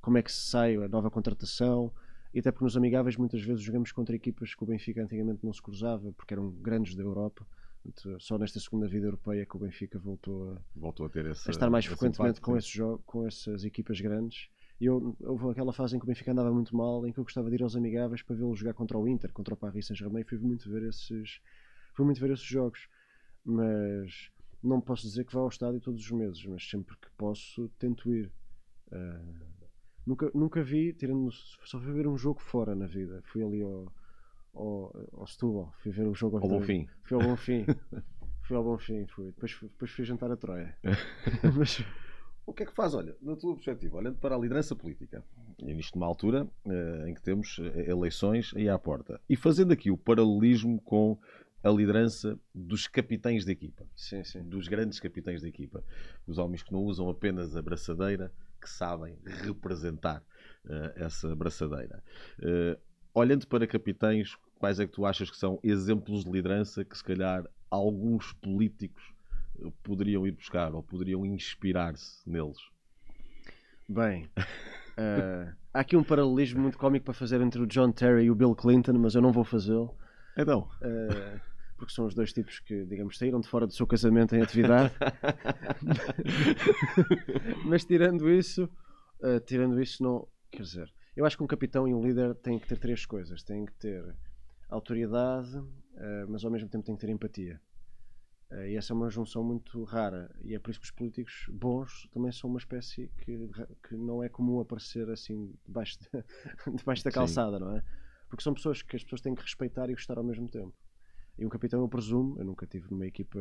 [0.00, 1.92] como é que se sai a nova contratação,
[2.32, 5.52] e até porque nos amigáveis muitas vezes jogamos contra equipas que o Benfica antigamente não
[5.52, 7.46] se cruzava, porque eram grandes da Europa.
[8.18, 11.50] Só nesta segunda vida europeia que o Benfica voltou a, voltou a, ter esse, a
[11.50, 14.50] estar mais frequentemente com, esse jogo, com essas equipas grandes.
[14.80, 17.48] Eu, houve aquela fase em que o Benfica andava muito mal, em que eu gostava
[17.48, 20.22] de ir aos amigáveis para vê-lo jogar contra o Inter, contra o Paris Saint-Germain.
[20.22, 21.40] Fui muito ver esses,
[21.94, 22.88] fui muito ver esses jogos.
[23.44, 24.30] Mas
[24.62, 28.12] não posso dizer que vá ao estádio todos os meses, mas sempre que posso, tento
[28.12, 28.30] ir.
[28.92, 29.58] Uh,
[30.06, 33.20] nunca, nunca vi, tirando, só fui ver um jogo fora na vida.
[33.24, 33.92] Fui ali ao,
[34.54, 36.88] ao, ao Setúbal, fui ver o jogo ao, ao Bom Fim.
[37.04, 37.64] Fui ao Bom Fim.
[38.42, 39.26] fui ao Bom Fim, fui.
[39.26, 40.76] Depois, depois fui jantar a Troia.
[41.56, 41.84] mas,
[42.48, 45.22] o que é que faz, olha, na tua perspectiva, olhando para a liderança política,
[45.58, 49.70] e nisto numa altura uh, em que temos eh, eleições aí à porta, e fazendo
[49.70, 51.18] aqui o paralelismo com
[51.62, 54.42] a liderança dos capitães de equipa, sim, sim.
[54.42, 55.84] dos grandes capitães de equipa,
[56.26, 60.22] os homens que não usam apenas a braçadeira, que sabem representar
[60.64, 62.02] uh, essa braçadeira.
[62.38, 62.80] Uh,
[63.12, 67.04] olhando para capitães, quais é que tu achas que são exemplos de liderança que se
[67.04, 69.17] calhar alguns políticos
[69.82, 72.58] poderiam ir buscar ou poderiam inspirar-se neles?
[73.88, 78.30] Bem, uh, há aqui um paralelismo muito cómico para fazer entre o John Terry e
[78.30, 79.96] o Bill Clinton, mas eu não vou fazê-lo.
[80.36, 80.68] Então.
[80.82, 81.40] Uh,
[81.76, 84.92] porque são os dois tipos que, digamos, saíram de fora do seu casamento em atividade.
[87.64, 88.68] mas tirando isso,
[89.22, 90.26] uh, tirando isso, não.
[90.50, 93.42] Quer dizer, eu acho que um capitão e um líder têm que ter três coisas:
[93.42, 94.04] têm que ter
[94.68, 95.62] autoridade,
[96.28, 97.60] mas ao mesmo tempo têm que ter empatia.
[98.50, 100.34] Eh, e essa é uma junção muito rara.
[100.42, 103.36] E é por isso que os políticos bons também são uma espécie que,
[103.86, 106.08] que não é comum aparecer assim debaixo, de,
[106.76, 107.64] debaixo da calçada, Sim.
[107.64, 107.82] não é?
[108.28, 110.74] Porque são pessoas que as pessoas têm que respeitar e gostar ao mesmo tempo.
[111.38, 113.38] E um capitão, eu presumo, eu nunca tive numa equipa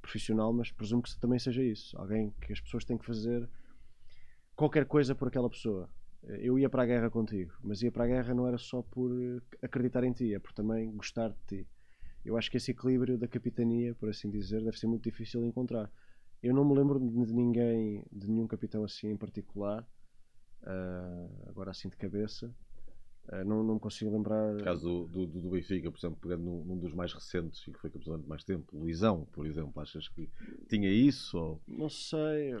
[0.00, 1.96] profissional, mas presumo que também seja isso.
[1.98, 3.48] Alguém que as pessoas têm que fazer
[4.54, 5.90] qualquer coisa por aquela pessoa.
[6.22, 9.10] Eu ia para a guerra contigo, mas ia para a guerra não era só por
[9.60, 11.68] acreditar em ti, é por também gostar de ti.
[12.24, 15.46] Eu acho que esse equilíbrio da capitania, por assim dizer, deve ser muito difícil de
[15.48, 15.90] encontrar.
[16.42, 19.86] Eu não me lembro de ninguém, de nenhum capitão assim em particular,
[20.62, 22.54] uh, agora assim de cabeça,
[23.26, 24.52] Uh, não, não me consigo lembrar.
[24.52, 27.72] No caso do, do, do, Benfica, por exemplo, pegando num, num, dos mais recentes e
[27.72, 30.28] que foi capitão de mais tempo, Luizão, por exemplo, achas que
[30.68, 31.38] tinha isso?
[31.38, 31.62] Ou...
[31.66, 32.52] Não sei,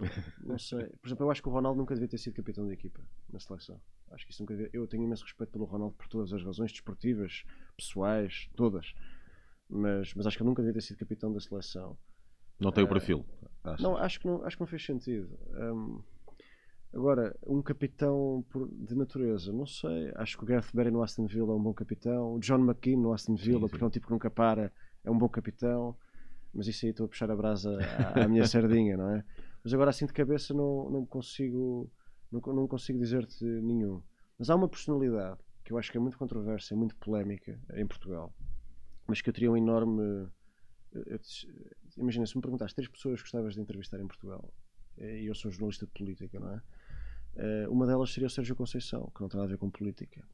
[0.42, 0.86] não sei.
[1.02, 3.38] Por exemplo, eu acho que o Ronaldo nunca devia ter sido capitão da equipa na
[3.38, 3.78] seleção.
[4.10, 4.70] Acho que isso nunca devia...
[4.72, 7.44] Eu tenho imenso respeito pelo Ronaldo por todas as razões desportivas,
[7.76, 8.94] pessoais, todas.
[9.68, 11.96] Mas, mas acho que ele nunca devia ter sido capitão da seleção.
[12.60, 13.24] Não tem o perfil?
[13.80, 15.36] Não, acho que não, acho que não fez sentido.
[15.56, 16.02] Um,
[16.94, 20.12] Agora, um capitão por, de natureza, não sei.
[20.14, 22.34] Acho que o Gareth Barry no Aston Villa é um bom capitão.
[22.34, 23.68] O John McKean no Aston Villa, sim, sim.
[23.68, 24.72] porque é um tipo que nunca para,
[25.02, 25.96] é um bom capitão.
[26.52, 27.76] Mas isso aí estou a puxar a brasa
[28.14, 29.24] à, à minha sardinha, não é?
[29.64, 31.90] Mas agora assim de cabeça não, não consigo
[32.30, 34.00] não, não consigo dizer-te nenhum.
[34.38, 37.86] Mas há uma personalidade que eu acho que é muito controversa, é muito polémica em
[37.86, 38.32] Portugal,
[39.06, 40.28] mas que eu teria um enorme.
[41.96, 44.52] Imagina, se me perguntaste três pessoas que gostavas de entrevistar em Portugal,
[44.98, 47.68] e eu sou jornalista de política, não é?
[47.68, 50.24] Uma delas seria o Sérgio Conceição, que não tem nada a ver com política.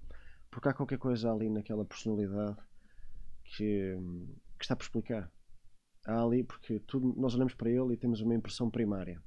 [0.51, 2.59] Porque há qualquer coisa ali naquela personalidade
[3.45, 3.97] que,
[4.59, 5.31] que está por explicar.
[6.05, 9.23] Há ali, porque tudo, nós olhamos para ele e temos uma impressão primária.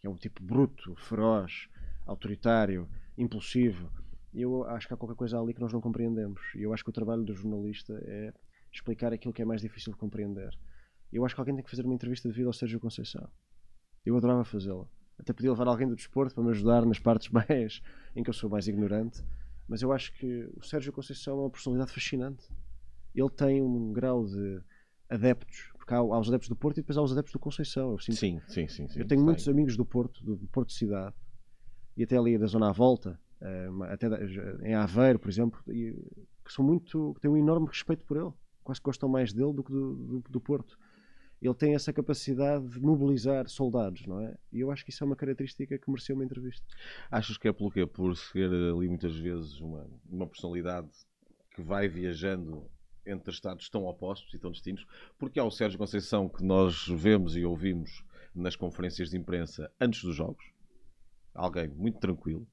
[0.00, 1.68] Que é um tipo bruto, feroz,
[2.04, 3.90] autoritário, impulsivo.
[4.34, 6.40] Eu acho que há qualquer coisa ali que nós não compreendemos.
[6.54, 8.34] E eu acho que o trabalho do jornalista é
[8.74, 10.56] explicar aquilo que é mais difícil de compreender.
[11.12, 13.28] Eu acho que alguém tem que fazer uma entrevista de vida ao Sérgio Conceição.
[14.04, 14.86] Eu adorava fazê-la.
[15.18, 17.80] Até podia levar alguém do desporto para me ajudar nas partes mais
[18.16, 19.24] em que eu sou mais ignorante.
[19.68, 22.44] Mas eu acho que o Sérgio Conceição é uma personalidade fascinante.
[23.14, 24.60] Ele tem um grau de
[25.08, 27.92] adeptos, porque há, há os adeptos do Porto e depois há os adeptos do Conceição.
[27.92, 31.14] Eu sinto, sim, sim, sim, sim, Eu tenho muitos amigos do Porto, do Porto Cidade,
[31.96, 34.08] e até ali da zona à volta, eh, até
[34.62, 38.32] em Aveiro, por exemplo, que são muito, que têm um enorme respeito por ele.
[38.64, 40.76] Quase que gostam mais dele do que do, do, do Porto
[41.46, 44.34] ele tem essa capacidade de mobilizar soldados, não é?
[44.50, 46.64] E eu acho que isso é uma característica que mereceu uma entrevista.
[47.10, 47.84] Achas que é pelo quê?
[47.84, 50.88] Por ser ali muitas vezes uma, uma personalidade
[51.54, 52.66] que vai viajando
[53.06, 54.86] entre estados tão opostos e tão distintos?
[55.18, 58.02] Porque há o Sérgio Conceição que nós vemos e ouvimos
[58.34, 60.44] nas conferências de imprensa antes dos jogos,
[61.34, 62.46] alguém muito tranquilo,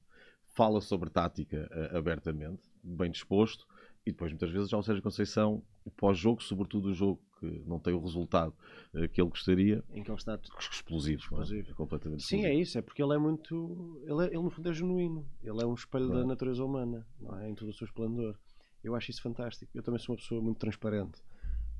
[0.44, 3.66] fala sobre tática uh, abertamente, bem disposto,
[4.04, 5.62] e depois muitas vezes já o Sérgio Conceição,
[5.96, 8.54] pós-jogo, sobretudo o jogo que não tem o resultado
[8.94, 10.38] uh, que ele gostaria, em que ele está
[10.70, 11.70] explosivo, explosivo.
[11.70, 11.74] É?
[11.74, 12.58] completamente Sim, explosivo.
[12.58, 15.62] é isso, é porque ele é muito, ele, é, ele no fundo é genuíno, ele
[15.62, 17.48] é um espelho da natureza humana, não é?
[17.48, 18.36] em todo o seu esplendor.
[18.82, 19.70] Eu acho isso fantástico.
[19.74, 21.22] Eu também sou uma pessoa muito transparente.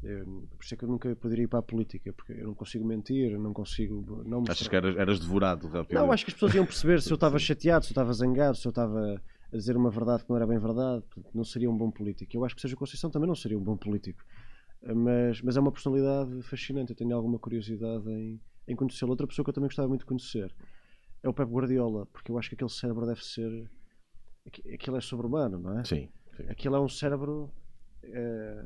[0.03, 0.25] Eu,
[0.57, 2.85] por isso é que eu nunca poderia ir para a política, porque eu não consigo
[2.85, 4.23] mentir, não consigo.
[4.25, 4.53] Não mostrar...
[4.53, 5.95] Achas que eras, eras devorado rapidamente?
[5.95, 8.57] Não, acho que as pessoas iam perceber se eu estava chateado, se eu estava zangado,
[8.57, 11.77] se eu estava a dizer uma verdade que não era bem verdade, não seria um
[11.77, 12.35] bom político.
[12.35, 14.25] Eu acho que Sérgio Conceição também não seria um bom político.
[14.83, 16.91] Mas, mas é uma personalidade fascinante.
[16.91, 19.11] Eu tenho alguma curiosidade em, em conhecê-lo.
[19.11, 20.53] Outra pessoa que eu também gostava muito de conhecer
[21.23, 23.71] é o Pep Guardiola, porque eu acho que aquele cérebro deve ser.
[24.73, 25.85] Aquilo é sobre-humano, não é?
[25.85, 26.09] Sim.
[26.37, 26.49] sim.
[26.49, 27.53] Aquilo é um cérebro.
[28.03, 28.65] É,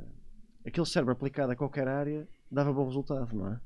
[0.64, 3.61] aquele cérebro aplicado a qualquer área dava bom resultado, não é?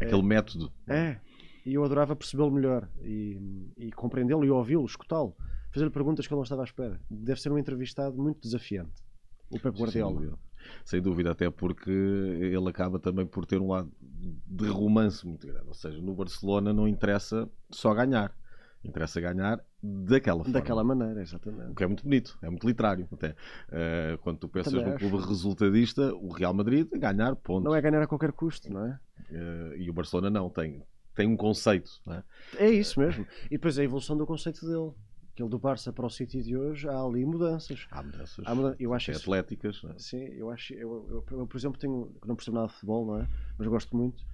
[0.00, 0.72] Aquele é, método.
[0.88, 1.20] É.
[1.66, 5.36] E eu adorava percebê-lo melhor e, e compreendê-lo e ouvi-lo, escutá-lo
[5.70, 7.00] fazer perguntas que ele não estava à espera.
[7.10, 9.02] Deve ser um entrevistado muito desafiante,
[9.50, 10.12] o Pep Guardiola.
[10.12, 10.50] Sem dúvida.
[10.84, 15.66] Sem dúvida, até porque ele acaba também por ter um lado de romance muito grande.
[15.66, 18.34] Ou seja, no Barcelona não interessa só ganhar.
[18.82, 20.52] Interessa ganhar daquela forma.
[20.52, 21.72] Daquela maneira, exatamente.
[21.72, 23.30] O que é muito bonito, é muito literário até.
[23.30, 27.64] Uh, quando tu pensas Também num clube resultadista, o Real Madrid ganhar, ponto.
[27.64, 28.98] Não é ganhar a qualquer custo, não é?
[29.30, 30.82] Uh, e o Barcelona não, tem,
[31.14, 31.90] tem um conceito.
[32.06, 32.24] Não é?
[32.56, 33.26] é isso mesmo.
[33.46, 34.92] E depois a evolução do conceito dele
[35.32, 37.86] aquele do Barça para o City de hoje, há ali mudanças.
[37.90, 38.44] Há mudanças.
[38.46, 38.80] Há mudanças.
[38.80, 39.82] Eu acho atléticas.
[39.84, 39.98] É?
[39.98, 40.74] Sim, eu acho.
[40.74, 42.14] Eu, eu, eu, por exemplo, tenho.
[42.24, 43.28] Não percebo nada de futebol, não é?
[43.58, 44.24] Mas gosto muito.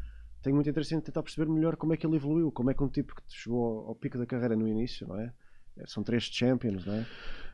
[0.42, 2.82] Tenho muito interesse em tentar perceber melhor como é que ele evoluiu, como é que
[2.82, 5.32] um tipo que chegou ao, ao pico da carreira no início, não é?
[5.86, 7.06] São três Champions, não é?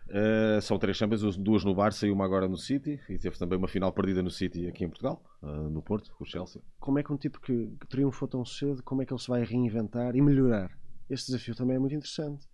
[0.08, 3.00] Uh, são três Champions, duas no Barça e uma agora no City.
[3.08, 6.24] E teve também uma final perdida no City aqui em Portugal, uh, no Porto, com
[6.24, 6.60] o Chelsea.
[6.78, 9.28] Como é que um tipo que, que triunfou tão cedo, como é que ele se
[9.28, 10.70] vai reinventar e melhorar?
[11.08, 12.46] Esse desafio também é muito interessante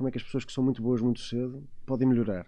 [0.00, 2.46] como é que as pessoas que são muito boas muito cedo podem melhorar.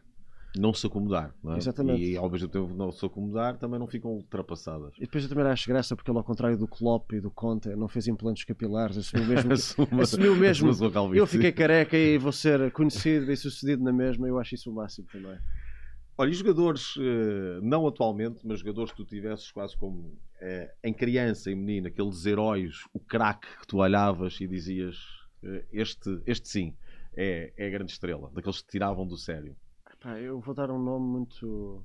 [0.57, 1.35] não se acomodar.
[1.45, 1.59] Não é?
[1.59, 2.03] Exatamente.
[2.03, 4.95] E ao mesmo tempo não se acomodar, também não ficam ultrapassadas.
[4.97, 7.69] E depois eu também acho graça porque ele, ao contrário do Klopp e do Conte,
[7.77, 9.53] não fez implantes capilares, assumiu mesmo.
[9.53, 10.71] Assume- assumiu mesmo.
[11.15, 14.27] eu fiquei careca e vou ser conhecido e sucedido na mesma.
[14.27, 15.39] Eu acho isso o máximo também.
[16.17, 20.93] Olha, e jogadores, eh, não atualmente, mas jogadores que tu tivesses quase como eh, em
[20.95, 24.97] criança e menina, aqueles heróis, o craque que tu olhavas e dizias:
[25.43, 26.77] eh, este, este sim,
[27.17, 29.57] é, é a grande estrela, daqueles que tiravam do sério.
[30.21, 31.85] Eu vou dar um nome muito.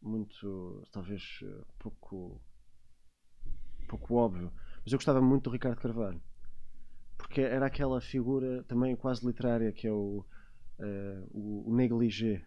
[0.00, 0.82] muito.
[0.90, 2.40] talvez eh, pouco.
[3.88, 4.50] pouco óbvio.
[4.82, 6.20] Mas eu gostava muito do Ricardo Carvalho.
[7.18, 10.24] Porque era aquela figura também quase literária que é o.
[10.78, 12.42] eh, o, o negligé.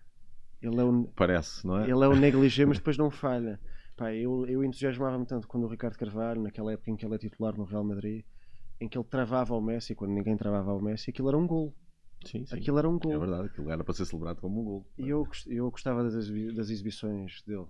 [0.59, 1.83] Ele é o, Parece, não é?
[1.83, 3.59] ele é o negligé, mas depois não falha.
[3.95, 7.17] Pá, eu, eu entusiasmava-me tanto quando o Ricardo Carvalho, naquela época em que ele é
[7.19, 8.25] titular no Real Madrid,
[8.81, 11.73] em que ele travava ao Messi, quando ninguém travava ao Messi, aquilo era um gol.
[12.25, 12.55] Sim, sim.
[12.55, 13.19] Aquilo era um É gol.
[13.19, 14.85] verdade, aquilo era para ser celebrado como um gol.
[14.97, 17.67] E eu, eu gostava das, das exibições dele.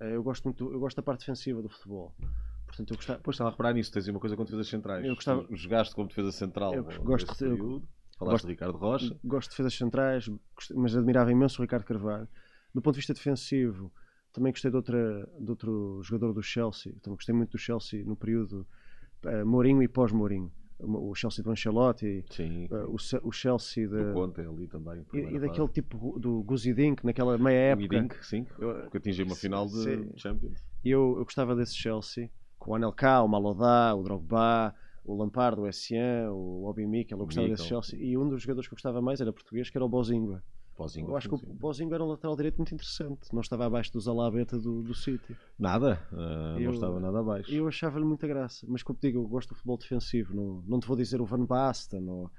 [0.00, 2.14] Eh, Eu gosto, muito, eu gosto da parte defensiva do futebol.
[2.66, 3.18] Portanto, eu gostava.
[3.18, 5.04] Depois estava a reparar nisso, tens uma coisa com defesas centrais.
[5.04, 6.74] Eu gostava- Tu Jogaste como defesa central.
[6.74, 7.82] Eu gosto de- eu.
[8.18, 9.18] Falaste gosto- de Ricardo Rocha.
[9.24, 10.30] Gosto de defesas centrais,
[10.76, 12.28] mas admirava imenso o Ricardo Carvalho.
[12.74, 13.90] Do ponto de vista defensivo,
[14.32, 16.92] também gostei de, outra, de outro jogador do Chelsea.
[17.02, 18.66] Também gostei muito do Chelsea no período
[19.24, 20.52] eh, Mourinho e pós-Mourinho.
[20.82, 22.68] O o Chelsea do Ancelotti, Sim.
[22.70, 25.04] eh, o, o Chelsea Do de, Conte ali também.
[25.12, 27.96] e, e daquele tipo do Guzidink, naquela meia época.
[27.96, 28.46] Idink, sim,
[28.90, 30.10] que atingiu uma final de Sim.
[30.16, 30.64] Champions.
[30.84, 35.60] E eu, eu gostava desse Chelsea, com o Anelka, o Malodá, o Drogba, o Lampard,
[35.60, 37.64] o Essien, o Obi Mikel, eu gostava desse.
[37.64, 37.98] Chelsea.
[37.98, 40.42] E um dos jogadores que eu gostava mais era português, que era o Bozingua.
[40.80, 41.38] Pós-Ingo, Eu acho que o.
[41.38, 45.36] Bozingua era um lateral direito muito interessante, não estava abaixo do Zalabeta do, do City.
[45.58, 47.52] Nada, ah, Eu- não estava nada abaixo.
[47.52, 50.80] Eu achava-lhe muita graça, mas como te digo, eu gosto do futebol defensivo, não, não
[50.80, 52.30] te vou dizer o Van Basten ou,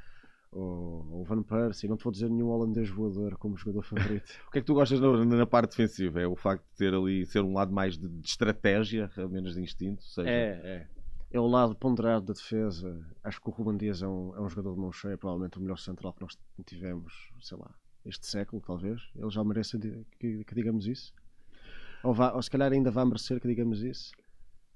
[0.51, 4.31] ou, o Van Persie, não te vou dizer nenhum holandês voador como jogador favorito.
[4.49, 6.19] O que é que tu gostas na, na parte defensiva?
[6.19, 9.61] É o facto de ter ali, ser um lado mais de, de estratégia, menos de
[9.61, 10.03] instinto?
[10.03, 10.87] Seja, é.
[11.29, 12.99] É o lado ponderado da defesa.
[13.23, 15.61] Acho que o Ruben Dias é um, é um jogador de mão cheia, provavelmente o
[15.61, 17.73] melhor central que nós tivemos, sei lá,
[18.05, 19.01] este século, talvez.
[19.15, 19.77] Ele já merece
[20.19, 21.13] que, que digamos isso.
[22.03, 24.11] Ou, vá- ou se calhar ainda vai merecer que digamos isso.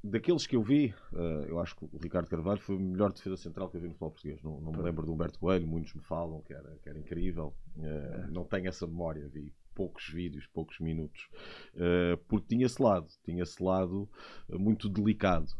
[0.03, 3.35] Daqueles que eu vi, ah, eu acho que o Ricardo Carvalho foi o melhor defesa
[3.37, 4.41] central que eu vi no futebol português.
[4.43, 7.55] Não, não me lembro do Humberto Coelho, muitos me falam que era, que era incrível.
[7.79, 11.27] Ah, Não tenho essa memória, vi poucos vídeos, poucos minutos.
[11.75, 14.07] Ah, porque tinha esse lado, tinha esse lado
[14.49, 15.51] muito delicado.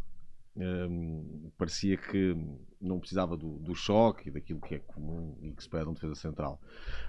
[0.57, 2.35] Hum, parecia que
[2.79, 5.93] não precisava do, do choque e daquilo que é comum e que se pede um
[5.93, 6.61] defesa central.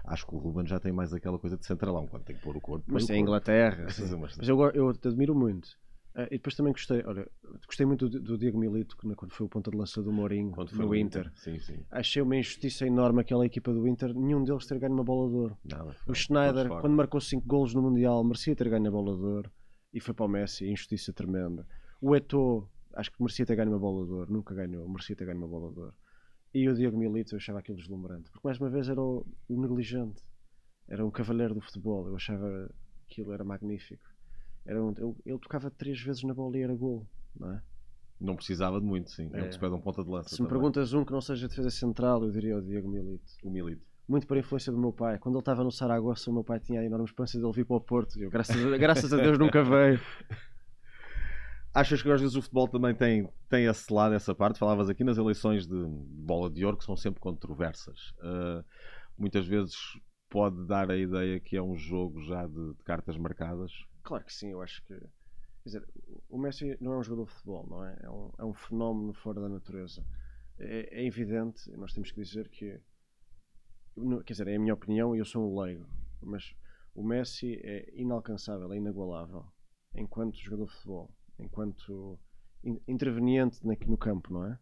[0.05, 2.57] Acho que o Ruben já tem mais aquela coisa de centralão, quando tem que pôr
[2.57, 2.85] o corpo.
[2.89, 3.21] Mas põe é.
[3.21, 3.89] Inglaterra.
[3.91, 4.17] sim.
[4.17, 5.69] Mas- eu, eu te admiro muito.
[6.17, 7.29] Ah, e depois também gostei, olha,
[7.67, 10.71] gostei muito do, do Diego Milito quando foi o ponta de lança do Mourinho quando
[10.71, 11.31] foi no Inter.
[11.35, 11.85] Sim, sim.
[11.91, 15.37] Achei uma injustiça enorme aquela equipa do Inter, nenhum deles ter ganho uma bola de
[15.37, 15.59] ouro.
[15.63, 19.23] Nada, O Schneider, quando marcou 5 golos no Mundial, merecia ter ganho a bola de
[19.23, 19.53] ouro
[19.93, 21.67] e foi para o Messi, injustiça tremenda.
[22.01, 25.25] O Eto'o, acho que merecia ter ganho uma bola de ouro, nunca ganhou, merecia ter
[25.25, 25.95] ganho uma bola de ouro.
[26.55, 29.61] E o Diego Milito, eu achava aquilo deslumbrante, porque mais uma vez era o, o
[29.61, 30.23] negligente,
[30.89, 32.69] era um cavalheiro do futebol, eu achava
[33.09, 34.03] que aquilo era magnífico.
[34.65, 37.07] Era um, ele, ele tocava três vezes na bola e era gol,
[37.39, 37.63] não é?
[38.19, 39.29] Não precisava de muito, sim.
[39.35, 39.47] É, o É.
[39.49, 40.31] que se pede um ponta de lança.
[40.31, 40.51] Se me também.
[40.61, 43.31] perguntas um que não seja defesa central, eu diria o Diego Milito.
[43.45, 43.83] O Milito.
[44.09, 45.19] muito por influência do meu pai.
[45.19, 47.67] Quando ele estava no Saragossa, o meu pai tinha a enorme esperança de ele vir
[47.67, 48.19] para o Porto.
[48.19, 50.01] E eu, graças, a, graças a Deus, nunca veio.
[51.77, 54.59] Achas que às vezes o futebol também tem, tem esse lado, essa parte?
[54.59, 58.15] Falavas aqui nas eleições de bola de ouro que são sempre controversas.
[58.19, 58.65] Ah,
[59.19, 59.77] muitas vezes
[60.31, 63.71] pode dar a ideia que é um jogo já de, de cartas marcadas.
[64.03, 64.95] Claro que sim, eu acho que.
[64.95, 65.89] Quer dizer,
[66.31, 67.99] o Messi não é um jogador de futebol, não é?
[68.01, 70.03] É um, é um fenómeno fora da natureza.
[70.59, 72.81] É, é evidente, nós temos que dizer que.
[74.25, 75.87] Quer dizer, é a minha opinião e eu sou um leigo,
[76.23, 76.57] mas
[76.95, 79.45] o Messi é inalcançável, é inagualável
[79.95, 82.19] enquanto jogador de futebol, enquanto
[82.65, 84.59] in- interveniente no campo, não é?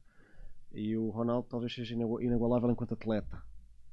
[0.72, 3.42] E o Ronaldo talvez seja inagu- inagualável enquanto atleta.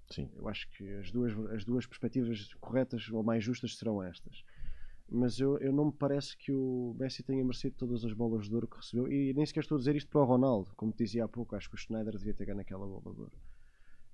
[0.09, 0.29] Sim.
[0.35, 4.43] Eu acho que as duas, as duas perspectivas corretas ou mais justas serão estas.
[5.09, 8.55] Mas eu, eu não me parece que o Messi tenha merecido todas as bolas de
[8.55, 9.11] ouro que recebeu.
[9.11, 10.71] E nem sequer estou a dizer isto para o Ronaldo.
[10.75, 13.37] Como dizia há pouco, acho que o Schneider devia ter ganho aquela bola de ouro.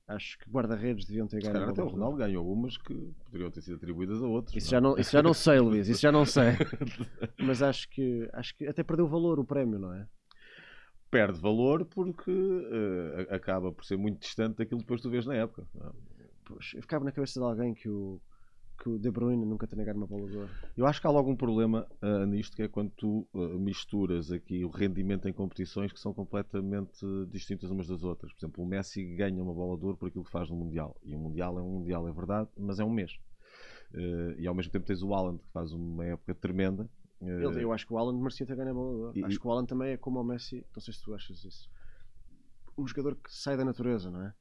[0.08, 1.88] Acho que guarda-redes deviam ter ganho até o.
[1.88, 2.94] Ronaldo ganhou umas que
[3.26, 4.56] poderiam ter sido atribuídas a outros.
[4.56, 4.82] Isso não já, é?
[4.82, 5.90] não, isso já não sei, Luís.
[5.90, 6.52] Isso já não sei.
[7.38, 10.08] Mas acho que, acho que até perdeu valor o prémio, não é?
[11.12, 15.36] Perde valor porque eh, acaba por ser muito distante daquilo que depois tu vês na
[15.36, 15.68] época.
[15.76, 15.88] é?
[16.50, 18.22] Eu ficava na cabeça de alguém que o,
[18.78, 20.50] que o De Bruyne nunca tenha ganho uma bola de ouro.
[20.76, 24.32] Eu acho que há logo um problema ah, nisto, que é quando tu ah, misturas
[24.32, 28.32] aqui o rendimento em competições que são completamente distintas umas das outras.
[28.32, 30.96] Por exemplo, o Messi ganha uma bola de ouro por aquilo que faz no Mundial.
[31.04, 33.20] E o Mundial é um Mundial, é verdade, mas é um mês.
[33.94, 36.90] Uh, e ao mesmo tempo tens o Haaland, que faz uma época tremenda.
[37.22, 39.50] Uh, eu, acho que o Haaland merecia ter ganho a bola de Acho que o
[39.50, 41.70] Haaland também é como o Messi, não sei se tu achas isso.
[42.78, 44.34] Um jogador que sai da natureza, não é?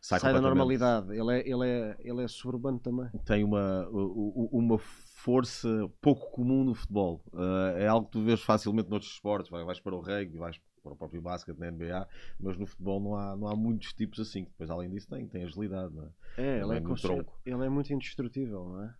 [0.00, 1.12] Sai, sai da normalidade.
[1.12, 3.08] Ele é, ele, é, ele é soberbano também.
[3.24, 5.68] Tem uma, uma força
[6.00, 7.22] pouco comum no futebol.
[7.32, 9.50] Uh, é algo que tu vês facilmente noutros esportes.
[9.50, 13.16] Vais para o rugby, vais para o próprio basquete na NBA, mas no futebol não
[13.16, 14.44] há, não há muitos tipos assim.
[14.44, 15.92] Depois, além disso, tem, tem agilidade.
[16.36, 16.42] É?
[16.42, 17.40] É, ele, é, é tronco.
[17.44, 18.94] ele é muito indestrutível, não é?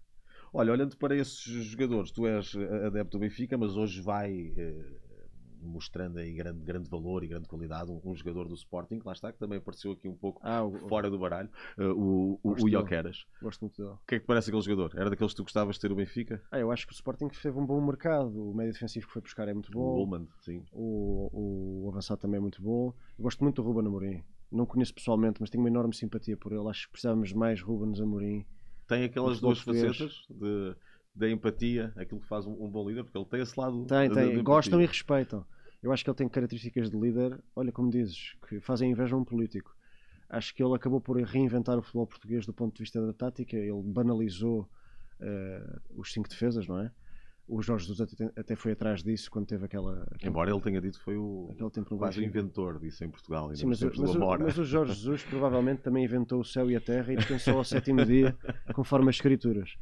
[0.53, 2.55] Olha, olhando para esses jogadores, tu és
[2.87, 4.85] adepto do Benfica, mas hoje vai eh,
[5.67, 9.33] mostrando aí grande, grande valor e grande qualidade um, um, jogador do Sporting, lá está,
[9.33, 12.69] que também apareceu aqui um pouco ah, o, fora do baralho, uh, o, o, o
[12.69, 13.27] Ioqueras.
[13.43, 13.95] Gosto muito dele.
[13.95, 14.99] O que é que parece aquele jogador?
[14.99, 16.43] Era daqueles que tu gostavas de ter o Benfica?
[16.51, 18.51] Ah, eu acho que o Sporting teve um bom mercado.
[18.51, 19.81] O médio defensivo que foi buscar é muito bom.
[19.81, 20.65] O Ullman, sim.
[20.73, 22.95] O, o avançado também é muito bom.
[23.19, 24.25] Eu gosto muito do Ruben Amorim.
[24.51, 26.69] Não conheço pessoalmente, mas tenho uma enorme simpatia por ele.
[26.69, 28.47] Acho que precisávamos mais Rubens Amorim.
[28.87, 30.77] Tem aquelas duas facetas de
[31.17, 33.87] da empatia, aquilo que faz um, um, bom líder, porque ele tem esse lado.
[33.87, 34.43] Tem, tem.
[34.43, 35.47] Gostam e respeitam.
[35.83, 39.19] Eu acho que ele tem características de líder, olha como dizes, que fazem inveja a
[39.19, 39.75] um político.
[40.29, 43.57] Acho que ele acabou por reinventar o futebol português do ponto de vista da tática,
[43.57, 44.69] ele banalizou
[45.21, 46.91] uh, os cinco defesas, não é?
[47.49, 50.03] O Jorge Jesus até, foi atrás disso quando teve aquela.
[50.11, 51.55] aquela Embora ele tenha dito que foi o
[51.97, 53.55] quase inventor disso em Portugal.
[53.55, 56.81] Sim, mas, mas, o, mas, o, Jorge Jesus provavelmente também inventou o céu e a
[56.81, 58.37] terra e descansou ao sétimo dia
[58.75, 59.77] conforme as escrituras.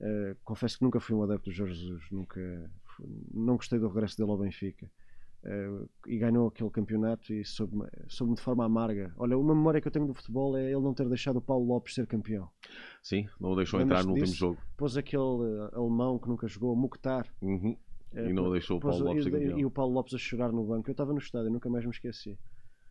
[0.00, 2.70] Uh, confesso que nunca fui um adepto do Jorge Jesus, nunca,
[3.30, 4.90] não gostei do regresso dele ao Benfica.
[5.44, 9.12] Uh, e ganhou aquele campeonato e soube-me soube de forma amarga.
[9.16, 11.66] Olha, uma memória que eu tenho do futebol é ele não ter deixado o Paulo
[11.66, 12.48] Lopes ser campeão.
[13.02, 14.20] Sim, não o deixou entrar no disso?
[14.20, 14.62] último jogo.
[14.76, 17.26] Pôs aquele uh, alemão que nunca jogou, Mukhtar.
[17.42, 17.76] Uhum.
[18.12, 19.58] Uh, e não o deixou o Paulo Lopes ser campeão.
[19.58, 20.88] E o Paulo Lopes a chorar no banco.
[20.88, 22.38] Eu estava no estádio, nunca mais me esqueci.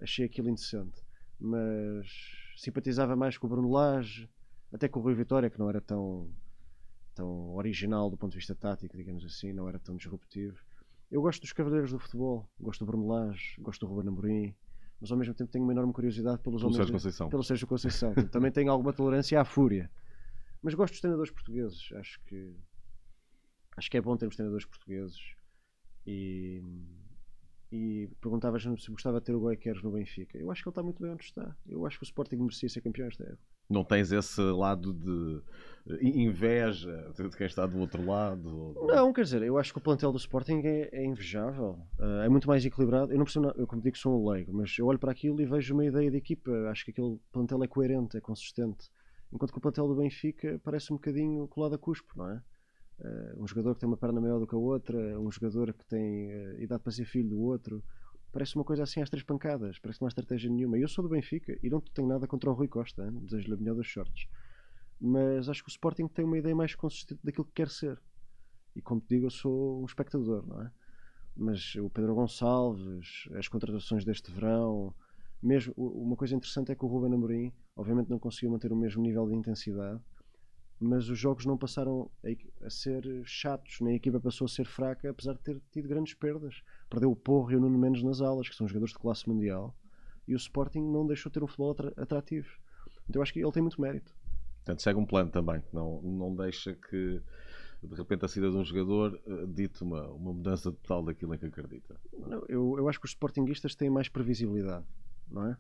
[0.02, 1.02] Achei aquilo indecente.
[1.40, 2.06] Mas
[2.58, 4.30] simpatizava mais com o Bruno Lage,
[4.74, 6.30] até com o Rui Vitória, que não era tão,
[7.16, 10.60] tão original do ponto de vista tático, digamos assim, não era tão disruptivo
[11.12, 14.56] eu gosto dos cavaleiros do futebol, gosto do Bruno Lage, gosto do Ruben Amorim,
[15.00, 17.30] mas ao mesmo tempo tenho uma enorme curiosidade pelos pelo Sérgio Conceição.
[17.30, 18.14] Pelo Sérgio Conceição.
[18.32, 19.92] também tenho alguma tolerância à fúria.
[20.62, 21.92] Mas gosto dos treinadores portugueses.
[21.94, 22.56] Acho que
[23.76, 25.20] acho que é bom termos treinadores portugueses.
[26.06, 26.64] E,
[27.72, 30.38] e perguntavas-me se gostava de ter o Goiqueres no Benfica.
[30.38, 31.58] Eu acho que ele está muito bem onde está.
[31.68, 33.51] Eu acho que o Sporting merecia ser campeão esta época.
[33.72, 35.42] Não tens esse lado de
[36.02, 38.76] inveja de quem está do outro lado?
[38.86, 41.80] Não, quer dizer, eu acho que o plantel do Sporting é, é invejável.
[42.00, 43.12] Uh, é muito mais equilibrado.
[43.12, 45.46] Eu não percebo, eu como digo, sou um leigo, mas eu olho para aquilo e
[45.46, 46.52] vejo uma ideia de equipa.
[46.70, 48.90] Acho que aquele plantel é coerente, é consistente.
[49.34, 52.42] Enquanto que o plantel do Benfica parece um bocadinho colado a cuspo, não é?
[53.00, 55.86] Uh, um jogador que tem uma perna maior do que a outra, um jogador que
[55.86, 57.84] tem uh, idade para ser filho do outro.
[58.32, 60.78] Parece uma coisa assim às três pancadas, parece que não há estratégia nenhuma.
[60.78, 63.76] Eu sou do Benfica e não tenho nada contra o Rui Costa, desejo-lhe a melhor
[63.76, 64.28] das sortes
[65.02, 68.00] mas acho que o Sporting tem uma ideia mais consistente daquilo que quer ser.
[68.76, 70.72] E como te digo, eu sou um espectador, não é?
[71.36, 74.94] Mas o Pedro Gonçalves, as contratações deste verão,
[75.42, 79.02] mesmo uma coisa interessante é que o Ruben Amorim, obviamente não conseguiu manter o mesmo
[79.02, 80.00] nível de intensidade,
[80.82, 84.66] mas os jogos não passaram a, a ser chatos, nem a equipa passou a ser
[84.66, 86.64] fraca, apesar de ter tido grandes perdas.
[86.90, 89.76] Perdeu o Porro e o Nuno Mendes nas alas, que são jogadores de classe mundial,
[90.28, 92.50] e o Sporting não deixou de ter um futebol atrativo.
[93.08, 94.16] Então eu acho que ele tem muito mérito.
[94.58, 95.62] Portanto, segue um plano também.
[95.72, 97.22] Não, não deixa que
[97.84, 101.38] de repente a saída de um jogador uh, dite uma, uma mudança total daquilo em
[101.38, 102.00] que acredita.
[102.14, 104.86] Não, eu, eu acho que os sportinguistas têm mais previsibilidade,
[105.28, 105.58] não é?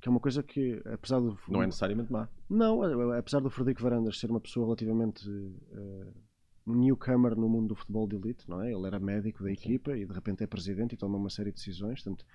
[0.00, 1.36] Que é uma coisa que, apesar do.
[1.48, 2.28] Não é necessariamente má.
[2.48, 2.82] Não,
[3.12, 5.28] apesar do Frederico Varandas ser uma pessoa relativamente.
[5.28, 6.28] Uh,
[6.74, 8.72] newcomer no mundo do futebol de elite, não é?
[8.72, 10.02] Ele era médico da equipa Sim.
[10.02, 12.02] e de repente é presidente e toma uma série de decisões.
[12.02, 12.26] Portanto,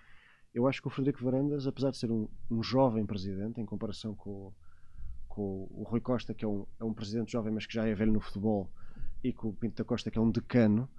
[0.53, 4.15] eu acho que o Frederico Varandas, apesar de ser um, um jovem presidente em comparação
[4.15, 4.53] com,
[5.27, 7.93] com o Rui Costa, que é um, é um presidente jovem, mas que já é
[7.93, 8.69] velho no futebol,
[9.23, 10.89] e com o Pinto da Costa, que é um decano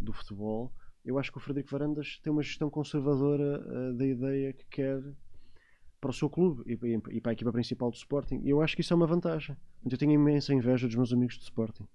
[0.00, 0.72] do futebol,
[1.04, 5.02] eu acho que o Frederico Varandas tem uma gestão conservadora uh, da ideia que quer
[6.00, 6.72] para o seu clube e,
[7.16, 8.40] e, para a equipa principal do Sporting.
[8.42, 9.56] E eu acho que isso é uma vantagem.
[9.88, 11.86] Eu tenho imensa inveja dos meus amigos do Sporting.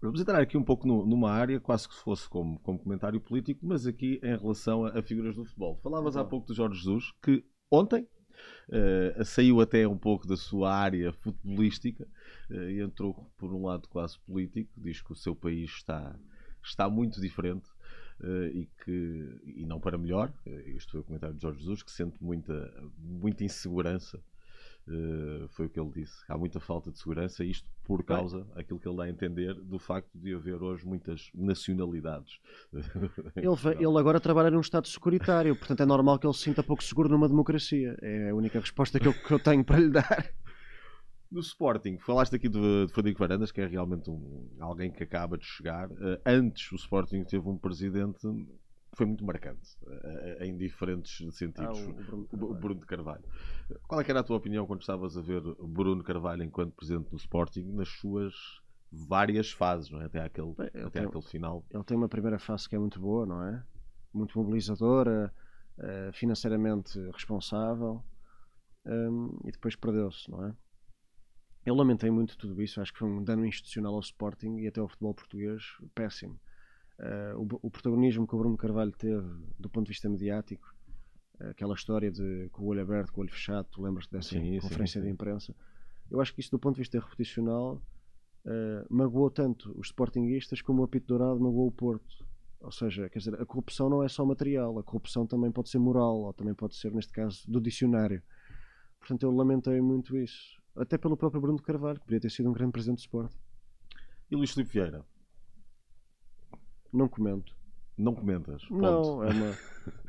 [0.00, 3.20] Vamos entrar aqui um pouco no, numa área, quase que se fosse como, como comentário
[3.20, 5.78] político, mas aqui em relação a, a figuras do futebol.
[5.82, 6.22] Falavas então.
[6.22, 8.06] há pouco do Jorge Jesus, que ontem
[8.68, 12.06] Uh, saiu até um pouco da sua área futebolística
[12.50, 14.70] uh, e entrou por um lado quase político.
[14.76, 16.14] Diz que o seu país está,
[16.62, 17.66] está muito diferente
[18.52, 20.32] e que e não para melhor.
[20.66, 24.20] isto foi o comentário de Jorge Jesus, que sente muita, muita insegurança
[24.88, 26.14] Uh, foi o que ele disse.
[26.28, 29.54] Há muita falta de segurança, isto por causa, Bem, aquilo que ele dá a entender,
[29.54, 32.38] do facto de haver hoje muitas nacionalidades.
[33.36, 36.82] Ele, ele agora trabalha num Estado securitário, portanto é normal que ele se sinta pouco
[36.82, 37.96] seguro numa democracia.
[38.00, 40.32] É a única resposta que eu, que eu tenho para lhe dar.
[41.30, 45.36] No Sporting, falaste aqui de, de Frederico Varandas, que é realmente um, alguém que acaba
[45.36, 45.90] de chegar.
[45.90, 51.78] Uh, antes, o Sporting teve um presidente que foi muito marcante, uh, em diferentes sentidos.
[51.78, 53.24] Ah, o, Bruno o, Bruno de Carvalho.
[53.88, 57.16] Qual é era a tua opinião quando estavas a ver Bruno Carvalho enquanto presidente do
[57.16, 58.32] Sporting nas suas
[58.92, 60.06] várias fases, não é?
[60.06, 61.64] até, aquele, Bem, até tem, aquele final?
[61.70, 63.62] Ele tem uma primeira fase que é muito boa, não é?
[64.14, 65.32] Muito mobilizadora,
[65.78, 68.02] uh, financeiramente responsável,
[68.86, 70.54] um, e depois perdeu-se, não é?
[71.66, 74.78] Eu lamentei muito tudo isso, acho que foi um dano institucional ao Sporting e até
[74.80, 75.64] ao futebol português
[75.96, 76.38] péssimo.
[76.96, 79.26] Uh, o, o, protagonismo que o Bruno Carvalho teve
[79.58, 80.72] do ponto de vista mediático,
[81.40, 84.60] aquela história de com o olho aberto, com o olho fechado, tu lembras-te dessa sim,
[84.60, 85.06] conferência sim, sim.
[85.06, 85.54] de imprensa?
[86.08, 87.82] Eu acho que isso do ponto de vista reputacional
[88.44, 92.24] uh, magoou tanto os sportinguistas como o apito dourado magoou o Porto.
[92.60, 95.78] Ou seja, quer dizer, a corrupção não é só material, a corrupção também pode ser
[95.78, 98.22] moral, ou também pode ser, neste caso, do dicionário.
[99.00, 102.52] Portanto, eu lamentei muito isso até pelo próprio Bruno Carvalho, que poderia ter sido um
[102.52, 103.32] grande presidente do Sport.
[104.30, 105.04] E Luís Filipe Vieira?
[106.92, 107.56] Não comento.
[107.96, 108.64] Não comentas?
[108.64, 108.80] Ponto.
[108.80, 109.54] Não, é uma.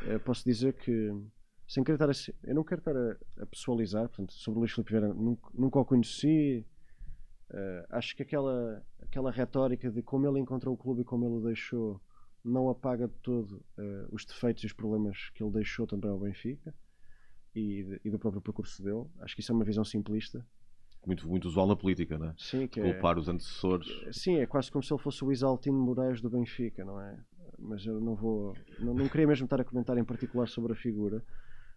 [0.08, 1.12] é, posso dizer que.
[1.68, 4.72] Sem querer estar a, eu não quero estar a, a pessoalizar, portanto, sobre o Luís
[4.72, 6.66] Filipe Vieira, nunca, nunca o conheci.
[7.50, 11.36] Uh, acho que aquela, aquela retórica de como ele encontrou o clube e como ele
[11.36, 12.02] o deixou
[12.44, 16.20] não apaga de todo uh, os defeitos e os problemas que ele deixou também ao
[16.20, 16.74] Benfica
[17.56, 19.06] e, e do próprio percurso dele.
[19.20, 20.46] Acho que isso é uma visão simplista
[21.08, 22.36] muito, muito usual na política, não é?
[22.38, 23.88] Sim, que Culpar é, os antecessores.
[24.12, 27.18] Sim, é quase como se ele fosse o Isaltino Moraes do Benfica, não é?
[27.58, 28.54] Mas eu não vou.
[28.80, 31.24] Não, não queria mesmo estar a comentar em particular sobre a figura,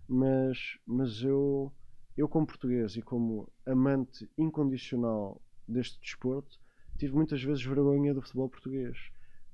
[0.06, 1.72] mas, mas eu,
[2.16, 6.58] eu, como português e como amante incondicional deste desporto,
[6.98, 8.96] tive muitas vezes vergonha do futebol português.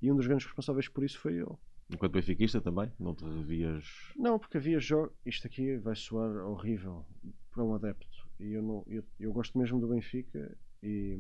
[0.00, 1.58] E um dos grandes responsáveis por isso foi eu.
[1.88, 2.90] Enquanto benfiquista também?
[2.98, 3.84] Não te revias.
[4.16, 5.14] Não, porque havia jogos.
[5.24, 7.06] Isto aqui vai soar horrível
[7.52, 11.18] para um adepto e eu, não, eu, eu gosto mesmo do Benfica e,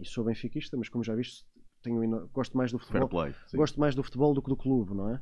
[0.00, 1.44] e sou benfiquista, mas como já viste,
[1.82, 3.08] tenho, gosto mais do futebol.
[3.08, 5.20] Play, gosto mais do futebol do que do clube, não é?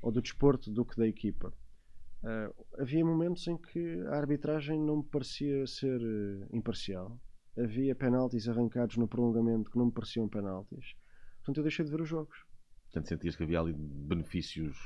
[0.00, 1.52] Ou do desporto do que da equipa.
[2.22, 7.20] Uh, havia momentos em que a arbitragem não me parecia ser uh, imparcial.
[7.58, 10.94] Havia penaltis arrancados no prolongamento que não me pareciam penaltis.
[11.38, 12.44] Portanto, eu deixei de ver os jogos.
[12.84, 14.76] Portanto, sentias que havia ali benefícios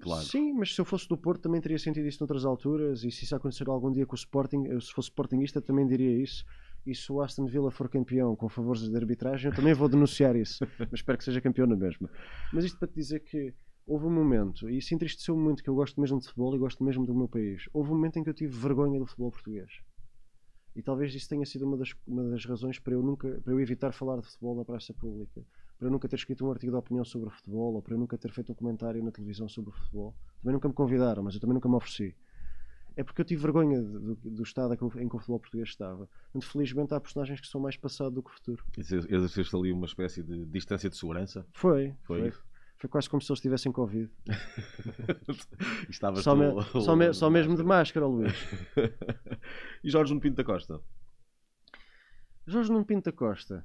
[0.00, 0.24] Claro.
[0.24, 3.24] Sim, mas se eu fosse do Porto também teria sentido isso noutras alturas e se
[3.24, 6.44] isso acontecer algum dia com o Sporting, eu, se fosse Sportingista também diria isso.
[6.86, 10.36] E se o Aston Villa for campeão com favores de arbitragem, eu também vou denunciar
[10.36, 10.66] isso.
[10.78, 12.10] mas espero que seja campeão na mesma.
[12.52, 13.54] Mas isto para te dizer que
[13.86, 16.84] houve um momento, e isso entristeceu-me muito, que eu gosto mesmo de futebol e gosto
[16.84, 17.68] mesmo do meu país.
[17.72, 19.70] Houve um momento em que eu tive vergonha do futebol português.
[20.76, 23.60] E talvez isso tenha sido uma das, uma das razões para eu, nunca, para eu
[23.60, 25.42] evitar falar de futebol na praça pública
[25.78, 27.98] para eu nunca ter escrito um artigo de opinião sobre o futebol ou para eu
[27.98, 30.14] nunca ter feito um comentário na televisão sobre o futebol.
[30.40, 32.14] Também nunca me convidaram, mas eu também nunca me ofereci.
[32.96, 36.08] É porque eu tive vergonha do, do estado em que, o, o futebol português estava.
[36.32, 38.64] Portanto, felizmente há personagens que são mais passado do que futuro.
[38.78, 41.44] Exerceste ali uma espécie de distância de segurança?
[41.52, 41.94] Foi.
[42.04, 42.30] Foi.
[42.30, 42.40] foi.
[42.76, 44.10] Foi quase como se eles tivessem Covid.
[45.88, 46.44] Estava só, me,
[46.82, 48.34] só, me, só mesmo de máscara, Luís.
[49.82, 50.80] e Jorge Nuno Pinto da Costa?
[52.46, 53.64] Jorge Nuno Pinto da Costa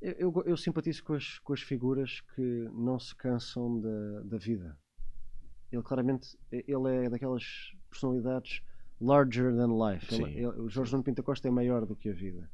[0.00, 4.38] eu, eu, eu, simpatizo com as, com as figuras que não se cansam da, da
[4.38, 4.78] vida.
[5.70, 7.44] Ele claramente ele é daquelas
[7.88, 8.62] personalidades
[9.00, 10.14] larger than life.
[10.14, 12.50] Ele, ele, o Jorge Nuno Pinto Costa é maior do que a vida.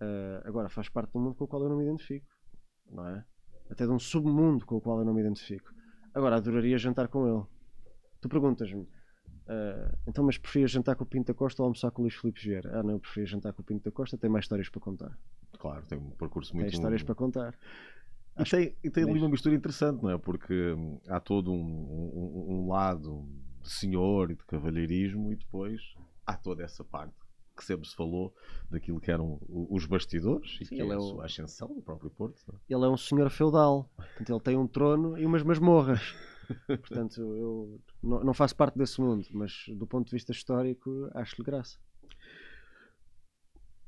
[0.00, 2.26] Uh, agora faz parte de um mundo com o qual eu não me identifico,
[2.90, 3.24] não é?
[3.70, 5.70] Até de um submundo com o qual eu não me identifico.
[6.14, 7.46] Agora adoraria jantar com ele.
[8.20, 12.04] Tu perguntas-me, uh, então, mas preferias jantar com o Pinto Costa ou almoçar com o
[12.04, 12.78] Luís Filipe Vieira?
[12.78, 15.18] Ah, não, eu preferia jantar com o Pinto Costa, tem mais histórias para contar
[15.58, 16.68] claro, tem um percurso muito.
[16.68, 17.54] Tem histórias para contar.
[18.38, 20.16] E tem, e tem ali uma mistura interessante, não é?
[20.16, 23.26] Porque hum, há todo um, um, um lado
[23.60, 25.80] de senhor e de cavalheirismo e depois
[26.26, 27.14] há toda essa parte
[27.54, 28.34] que sempre se falou
[28.70, 31.00] daquilo que eram os bastidores e Sim, que é a o...
[31.10, 32.40] sua ascensão do próprio Porto.
[32.50, 32.74] É?
[32.74, 36.14] Ele é um senhor feudal, portanto ele tem um trono e umas masmorras.
[36.66, 41.44] portanto eu não, não faço parte desse mundo, mas do ponto de vista histórico acho-lhe
[41.44, 41.78] graça.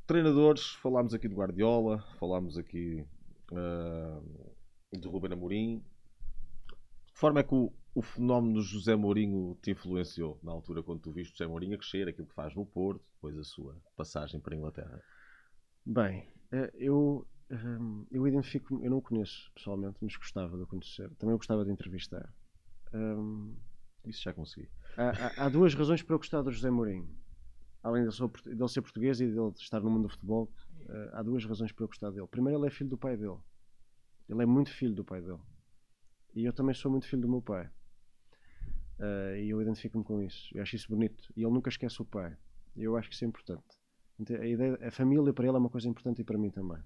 [0.06, 3.06] Treinadores, falámos aqui de Guardiola, falámos aqui
[3.50, 4.54] uh,
[4.92, 5.82] de Ruben Amorim.
[7.06, 11.10] De forma é que o, o fenómeno José Mourinho te influenciou na altura quando tu
[11.10, 14.54] viste José Mourinho a crescer, aquilo que faz no Porto, depois a sua passagem para
[14.54, 15.02] a Inglaterra?
[15.86, 20.66] Bem, eh, eu, ehm, eu identifico, eu não o conheço pessoalmente, mas gostava de o
[20.66, 21.08] conhecer.
[21.14, 22.30] Também gostava de entrevistar.
[22.92, 23.56] Um,
[24.04, 24.68] Isso já consegui.
[24.98, 27.23] Há, há, há, duas razões para eu gostar do José Mourinho
[27.84, 30.50] além de ele ser português e dele estar no mundo do futebol,
[30.88, 32.26] uh, há duas razões para eu gostar dele.
[32.26, 33.36] Primeiro, ele é filho do pai dele.
[34.26, 35.40] Ele é muito filho do pai dele.
[36.34, 37.70] E eu também sou muito filho do meu pai.
[38.98, 40.48] Uh, e eu identifico-me com isso.
[40.56, 41.30] Eu acho isso bonito.
[41.36, 42.34] E ele nunca esquece o pai.
[42.74, 43.62] E eu acho que isso é importante.
[44.40, 46.82] A, ideia, a família para ele é uma coisa importante e para mim também.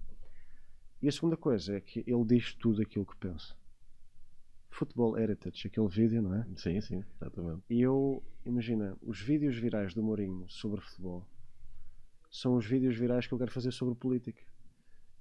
[1.01, 3.55] E a segunda coisa é que ele diz tudo aquilo que pensa.
[4.71, 6.47] Football Heritage, aquele vídeo, não é?
[6.57, 7.63] Sim, sim, exatamente.
[7.69, 11.27] E eu, imagina, os vídeos virais do Mourinho sobre futebol
[12.31, 14.43] são os vídeos virais que eu quero fazer sobre política.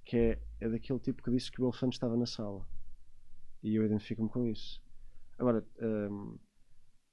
[0.04, 2.66] Que é, é daquele tipo que disse que o elefante estava na sala.
[3.62, 4.82] E eu identifico-me com isso.
[5.38, 6.38] Agora, hum,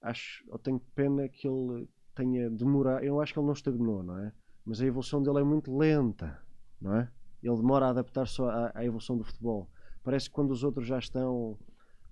[0.02, 3.04] acho, eu tenho pena que ele tenha demorado.
[3.04, 4.32] Eu acho que ele não estagnou, não é?
[4.66, 6.42] Mas a evolução dele é muito lenta,
[6.80, 7.12] não é?
[7.42, 9.70] Ele demora a adaptar-se à, à evolução do futebol.
[10.04, 11.58] Parece que quando os outros já estão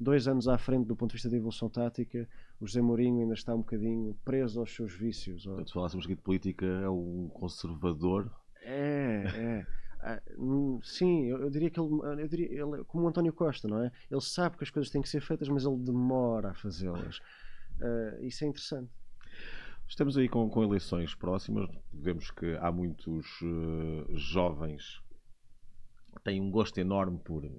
[0.04, 2.28] dois anos à frente do ponto de vista da evolução tática,
[2.60, 5.46] o José Mourinho ainda está um bocadinho preso aos seus vícios.
[5.46, 8.32] Portanto, se falássemos aqui de política, é um conservador.
[8.62, 9.84] É, é.
[10.06, 10.22] Ah,
[10.84, 13.92] sim, eu, eu, diria que ele, eu diria, ele, como o António Costa, não é?
[14.12, 17.20] Ele sabe que as coisas têm que ser feitas, mas ele demora a fazê-las.
[17.80, 18.92] Uh, isso é interessante.
[19.88, 21.70] Estamos aí com, com, eleições próximas.
[21.94, 25.02] Vemos que há muitos uh, jovens
[26.14, 27.50] que têm um gosto enorme por,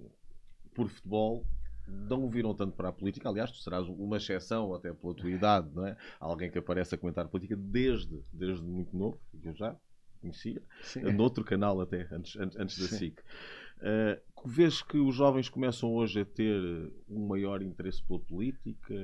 [0.74, 1.46] por futebol.
[1.86, 3.28] Não viram tanto para a política.
[3.28, 5.96] Aliás, tu serás uma exceção, até pela tua idade, não é?
[6.18, 9.76] Alguém que aparece a comentar política desde, desde muito novo, eu já
[10.20, 11.12] conhecia, Sim.
[11.12, 13.20] noutro canal até, antes, antes, antes da SIC.
[13.20, 18.94] Uh, vês que os jovens começam hoje a ter um maior interesse pela política?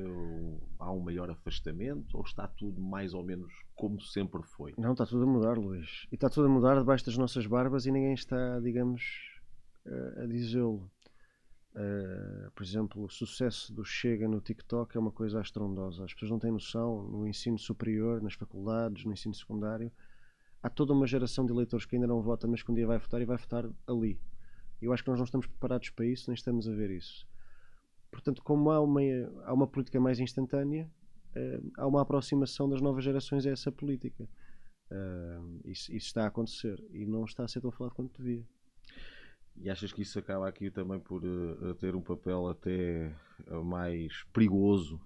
[0.78, 2.16] Há um maior afastamento?
[2.16, 4.74] Ou está tudo mais ou menos como sempre foi?
[4.78, 6.06] Não, está tudo a mudar, Luís.
[6.10, 9.02] E está tudo a mudar debaixo das nossas barbas e ninguém está, digamos,
[10.22, 10.90] a dizê-lo.
[11.80, 16.04] Uh, por exemplo, o sucesso do Chega no TikTok é uma coisa astrondosa.
[16.04, 19.90] As pessoas não têm noção no ensino superior, nas faculdades, no ensino secundário
[20.62, 22.98] há toda uma geração de eleitores que ainda não vota, mas que um dia vai
[22.98, 24.20] votar e vai votar ali.
[24.80, 27.26] Eu acho que nós não estamos preparados para isso, nem estamos a ver isso.
[28.10, 29.00] Portanto, como há uma,
[29.44, 30.90] há uma política mais instantânea,
[31.36, 34.28] uh, há uma aproximação das novas gerações a essa política.
[34.90, 38.44] Uh, isso, isso, está a acontecer e não está a ser tão falado quanto devia.
[39.62, 43.12] E achas que isso acaba aqui também por uh, ter um papel até
[43.64, 45.00] mais perigoso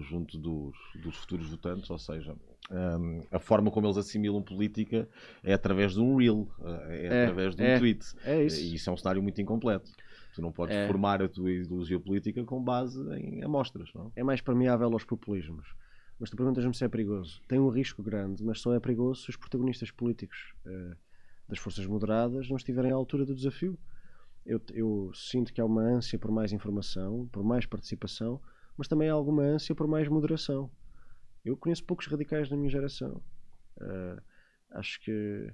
[0.00, 1.90] junto dos, dos futuros votantes?
[1.90, 2.36] Ou seja,
[2.70, 5.08] um, a forma como eles assimilam política
[5.42, 6.48] é através de um reel,
[6.88, 8.06] é, é através de um é, tweet.
[8.24, 8.60] É isso.
[8.60, 9.90] E isso é um cenário muito incompleto.
[10.34, 10.86] Tu não podes é.
[10.86, 13.92] formar a tua ideologia política com base em amostras.
[13.92, 14.12] Não?
[14.14, 15.74] É mais permeável aos populismos.
[16.18, 17.42] Mas tu perguntas-me se é perigoso.
[17.48, 20.94] Tem um risco grande, mas só é perigoso se os protagonistas políticos uh,
[21.48, 23.76] das forças moderadas não estiverem à altura do desafio.
[24.44, 28.40] Eu, eu, sinto que há uma ânsia por mais informação, por mais participação,
[28.76, 30.70] mas também há alguma ânsia por mais moderação.
[31.44, 33.22] Eu conheço poucos radicais na minha geração.
[33.78, 34.20] Uh,
[34.72, 35.52] acho que.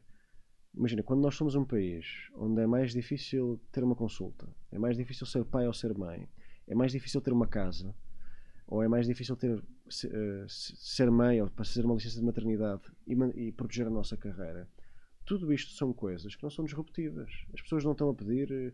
[0.74, 4.96] Imagina, quando nós somos um país onde é mais difícil ter uma consulta, é mais
[4.96, 6.28] difícil ser pai ou ser mãe,
[6.66, 7.94] é mais difícil ter uma casa,
[8.66, 9.64] ou é mais difícil ter, uh,
[10.48, 14.68] ser mãe ou fazer uma licença de maternidade e, e, proteger a nossa carreira.
[15.26, 17.30] Tudo isto são coisas que não são disruptivas.
[17.52, 18.72] As pessoas não estão a pedir,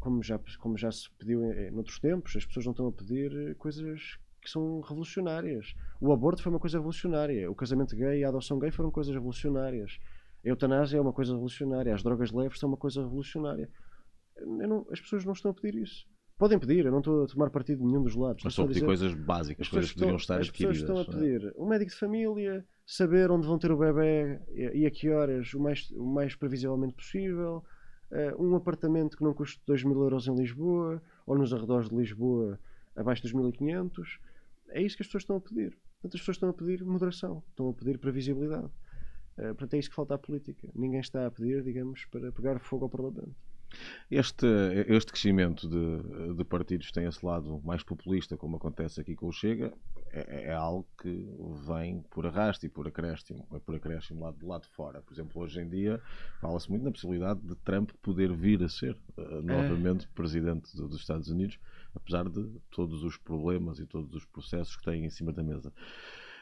[0.00, 2.92] como já, como já se pediu em, em noutros tempos, as pessoas não estão a
[2.92, 5.74] pedir coisas que são revolucionárias.
[6.00, 7.50] O aborto foi uma coisa revolucionária.
[7.50, 9.98] O casamento gay e a adoção gay foram coisas revolucionárias.
[10.44, 11.94] A eutanásia é uma coisa revolucionária.
[11.94, 13.68] As drogas leves são uma coisa revolucionária.
[14.44, 16.06] Não, as pessoas não estão a pedir isso.
[16.38, 18.44] Podem pedir, eu não estou a tomar partido de nenhum dos lados.
[18.44, 20.76] Mas estão a pedir coisas básicas, coisas que poderiam estar as adquiridas.
[20.76, 21.38] As pessoas estão a é?
[21.38, 25.52] pedir um médico de família, saber onde vão ter o bebê e a que horas,
[25.52, 27.64] o mais, o mais previsivelmente possível,
[28.12, 31.96] uh, um apartamento que não custe 2 mil euros em Lisboa ou nos arredores de
[31.96, 32.60] Lisboa
[32.94, 34.20] abaixo dos 1500
[34.68, 35.70] é isso que as pessoas estão a pedir.
[35.70, 38.70] Portanto, as pessoas estão a pedir moderação, estão a pedir previsibilidade.
[39.36, 40.68] Uh, portanto, é isso que falta à política.
[40.74, 43.34] Ninguém está a pedir, digamos, para pegar fogo ao Parlamento.
[44.10, 44.46] Este,
[44.88, 49.32] este crescimento de, de partidos tem esse lado mais populista, como acontece aqui com o
[49.32, 49.72] Chega,
[50.12, 51.28] é, é algo que
[51.66, 55.02] vem por arrasto e por acréscimo, é por acréscimo lá do lado de fora.
[55.02, 56.00] Por exemplo, hoje em dia
[56.40, 60.08] fala-se muito na possibilidade de Trump poder vir a ser uh, novamente é.
[60.14, 61.58] presidente dos Estados Unidos
[61.96, 65.72] apesar de todos os problemas e todos os processos que têm em cima da mesa.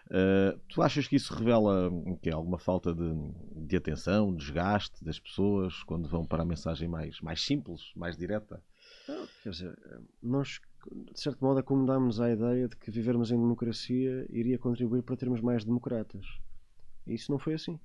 [0.07, 1.90] Uh, tu achas que isso revela
[2.20, 3.11] que é alguma falta de,
[3.66, 8.62] de atenção, desgaste das pessoas quando vão para a mensagem mais, mais simples, mais direta?
[9.09, 9.78] Não, quer dizer,
[10.22, 10.61] nós
[11.12, 15.40] de certo modo acomodámos a ideia de que vivermos em democracia iria contribuir para termos
[15.40, 16.26] mais democratas.
[17.07, 17.78] E isso não foi assim.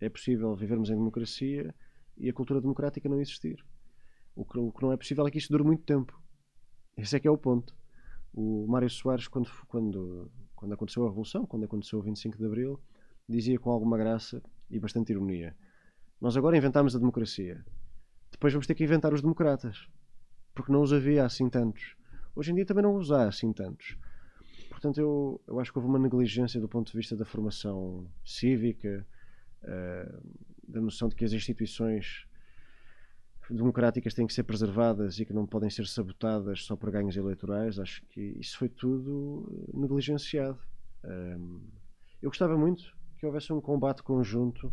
[0.00, 1.74] É possível vivermos em democracia
[2.16, 3.64] e a cultura democrática não existir.
[4.34, 6.20] O que, o que não é possível é que isso dure muito tempo.
[6.96, 7.76] Esse é que é o ponto.
[8.32, 12.80] O Mário Soares, quando, quando, quando aconteceu a Revolução, quando aconteceu o 25 de Abril,
[13.28, 15.56] dizia com alguma graça e bastante ironia:
[16.20, 17.64] Nós agora inventámos a democracia.
[18.32, 19.88] Depois vamos ter que inventar os democratas.
[20.52, 21.94] Porque não os havia assim tantos.
[22.34, 23.96] Hoje em dia também não os há assim tantos.
[24.68, 29.06] Portanto, eu, eu acho que houve uma negligência do ponto de vista da formação cívica.
[29.62, 32.26] Uh, da noção de que as instituições
[33.50, 37.78] democráticas têm que ser preservadas e que não podem ser sabotadas só por ganhos eleitorais,
[37.78, 40.58] acho que isso foi tudo negligenciado.
[41.04, 41.60] Um,
[42.20, 44.68] eu gostava muito que houvesse um combate conjunto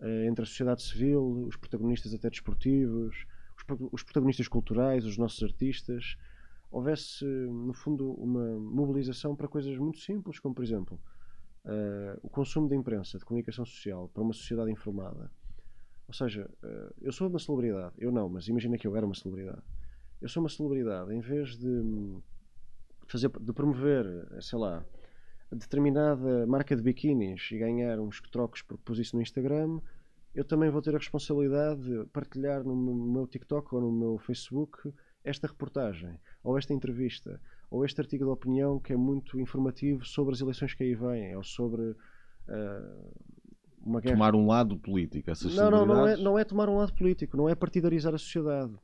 [0.00, 3.26] uh, entre a sociedade civil, os protagonistas até desportivos,
[3.90, 6.16] os, protagonistas culturais, os nossos artistas.
[6.70, 11.00] Houvesse, no fundo, uma mobilização para coisas muito simples, como, por exemplo,
[11.64, 15.30] uh, o consumo de imprensa, de comunicação social, para uma sociedade informada
[16.08, 17.94] ou seja, eh, eu sou uma celebridade.
[17.98, 19.62] Eu não, mas imagina que eu era uma celebridade.
[20.20, 21.12] Eu sou uma celebridade.
[21.12, 22.18] Em vez de
[23.06, 24.84] fazer, de promover, eh, sei lá,
[25.50, 29.80] determinada marca de biquínis e ganhar uns trocos por pus isso no Instagram,
[30.34, 34.92] eu também vou ter a responsabilidade de partilhar no meu TikTok ou no meu Facebook
[35.24, 37.40] esta reportagem, ou esta entrevista,
[37.70, 41.34] ou este artigo de opinião que é muito informativo sobre as eleições que aí vêm,
[41.34, 41.96] ou sobre uh,
[43.86, 44.14] uma guerra.
[44.14, 45.30] Tomar um lado político.
[45.30, 48.18] Essas não, não, não é, não é tomar um lado político, não é partidarizar a
[48.18, 48.74] sociedade.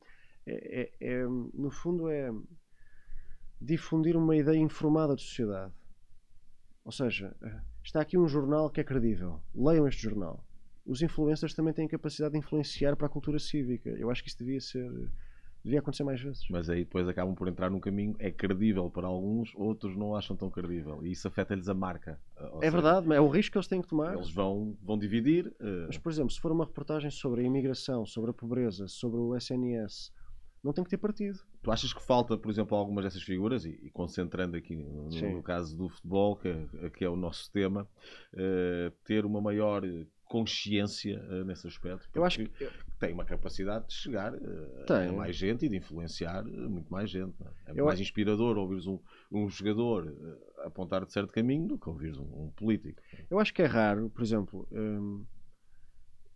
[0.46, 2.32] É, é, é, no fundo, é
[3.60, 5.72] difundir uma ideia informada de sociedade.
[6.84, 7.34] Ou seja,
[7.84, 9.40] está aqui um jornal que é credível.
[9.54, 10.44] Leiam este jornal.
[10.84, 13.90] Os influencers também têm capacidade de influenciar para a cultura cívica.
[13.90, 14.90] Eu acho que isso devia ser
[15.64, 16.44] devia acontecer mais vezes.
[16.50, 20.36] Mas aí depois acabam por entrar num caminho, é credível para alguns, outros não acham
[20.36, 21.04] tão credível.
[21.04, 22.18] E isso afeta-lhes a marca.
[22.36, 24.14] Ou é seja, verdade, é o risco que eles têm que tomar.
[24.14, 25.46] Eles vão, vão dividir.
[25.60, 25.86] Uh...
[25.86, 29.36] Mas, por exemplo, se for uma reportagem sobre a imigração, sobre a pobreza, sobre o
[29.36, 30.12] SNS,
[30.62, 31.38] não tem que ter partido.
[31.62, 35.42] Tu achas que falta, por exemplo, algumas dessas figuras, e, e concentrando aqui no, no,
[35.42, 37.88] caso do futebol, que, é, que é o nosso tema,
[38.34, 39.82] uh, ter uma maior
[40.32, 42.08] consciência uh, nesse aspecto.
[42.14, 46.42] Eu acho que tem uma capacidade de chegar uh, a mais gente e de influenciar
[46.46, 47.34] uh, muito mais gente.
[47.66, 48.02] É, é mais acho...
[48.02, 48.98] inspirador ouvires um,
[49.30, 50.10] um jogador
[50.64, 53.02] apontar de certo caminho do que ouvires um, um, político.
[53.30, 55.22] Eu acho que é raro, por exemplo, um,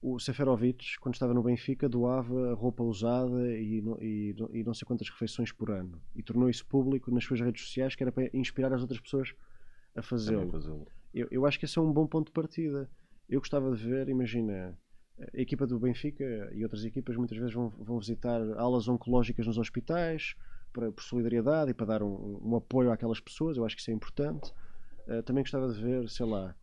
[0.03, 5.09] o Seferovic, quando estava no Benfica, doava roupa usada e, e, e não sei quantas
[5.09, 5.99] refeições por ano.
[6.15, 9.33] E tornou isso público nas suas redes sociais, que era para inspirar as outras pessoas
[9.95, 10.51] a fazê-lo.
[10.51, 10.71] Fazê
[11.15, 12.91] eu, eu acho que esse é um bom ponto de partida
[13.29, 14.79] eu gostava de ver, imagina,
[15.18, 19.59] a equipa do Benfica e outras equipas muitas vezes vão, vão visitar alas oncológicas nos
[19.59, 20.35] hospitais
[20.72, 23.91] para, por solidariedade e para dar um, um, apoio àquelas pessoas, eu acho que isso
[23.91, 24.53] é importante.
[25.09, 26.55] Uh, também gostava de ver, sei lá,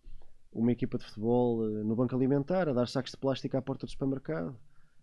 [0.51, 3.85] uma equipa de futebol uh, no banco alimentar a dar sacos de plástico à porta
[3.85, 4.55] do supermercado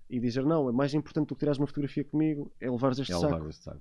[0.08, 3.12] e dizer não, é mais importante do que tirares uma fotografia comigo é levares este
[3.12, 3.34] é saco.
[3.34, 3.80] Levar este saco.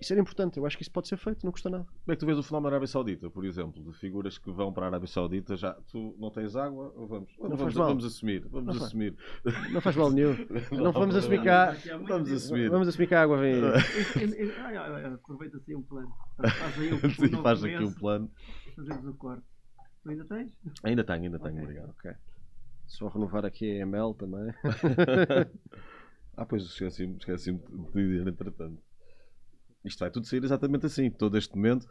[0.00, 1.84] Isso era importante, eu acho que isso pode ser feito, não custa nada.
[1.84, 4.50] Como é que tu vês o fenómeno da Arábia Saudita, por exemplo, de figuras que
[4.50, 8.46] vão para a Arábia Saudita, já tu não tens água, vamos, não vamos, vamos assumir,
[8.48, 9.16] vamos não assumir.
[9.42, 10.36] Faz, não faz mal nenhum.
[10.70, 11.76] Não, não vamos assumir cá.
[12.06, 12.68] Vamos assumir.
[12.68, 13.62] Vamos assumir que a água vem.
[15.14, 16.12] Aproveita-se aí um plano.
[16.36, 18.30] Faz aí um, Sim, faz aqui um plano.
[18.74, 19.44] Fazemos o corte.
[20.02, 20.58] Tu ainda tens?
[20.82, 21.62] Ainda tenho, ainda tenho, okay.
[21.62, 21.90] obrigado.
[21.90, 22.12] Ok.
[22.86, 24.52] Só renovar aqui a ML também.
[26.36, 28.80] ah, pois esqueci-me esqueci de dizer, entretanto.
[29.86, 31.86] Isto vai tudo sair exatamente assim, todo este momento.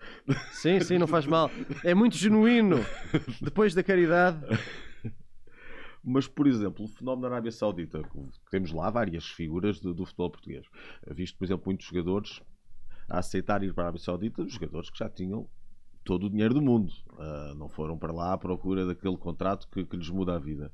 [0.51, 1.49] Sim, sim, não faz mal.
[1.83, 2.77] É muito genuíno.
[3.41, 4.39] Depois da caridade.
[6.03, 8.01] Mas, por exemplo, o fenómeno da Arábia Saudita,
[8.51, 10.65] temos lá várias figuras do, do futebol português.
[11.07, 12.41] Visto, por exemplo, muitos jogadores
[13.09, 15.47] a aceitar ir para a Arábia Saudita, jogadores que já tinham
[16.03, 16.91] todo o dinheiro do mundo.
[17.13, 20.71] Uh, não foram para lá à procura daquele contrato que, que lhes muda a vida.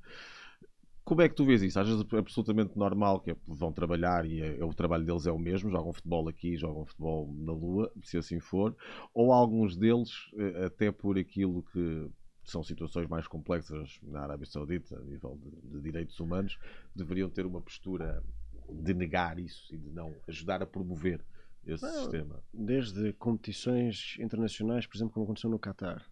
[1.12, 1.78] Como é que tu vês isso?
[1.78, 5.38] Achas absolutamente normal que é, vão trabalhar e é, é, o trabalho deles é o
[5.38, 8.74] mesmo, jogam futebol aqui, jogam futebol na Lua, se assim for,
[9.14, 12.10] ou alguns deles, eh, até por aquilo que
[12.46, 16.58] são situações mais complexas na Arábia Saudita, a nível de, de direitos humanos,
[16.96, 18.24] deveriam ter uma postura
[18.70, 21.26] de negar isso e de não ajudar a promover
[21.66, 22.42] esse não, sistema?
[22.54, 26.10] Desde competições internacionais, por exemplo, como aconteceu no Qatar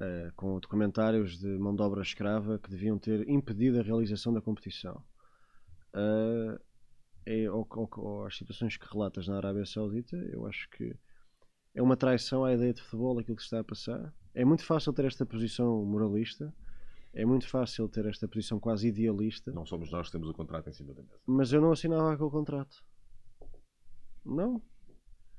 [0.00, 4.40] uh, com documentários de mão de obra escrava que deviam ter impedido a realização da
[4.40, 5.02] competição.
[5.94, 6.58] Uh,
[7.26, 10.96] é, ou, ou, ou, as situações que relatas na Arábia Saudita, eu acho que
[11.74, 14.12] é uma traição à ideia de futebol aquilo que se está a passar.
[14.34, 16.52] É muito fácil ter esta posição moralista,
[17.12, 19.52] é muito fácil ter esta posição quase idealista.
[19.52, 21.20] Não somos nós que temos o contrato em cima da mesa.
[21.26, 22.82] Mas eu não assinava aquele contrato.
[24.24, 24.62] Não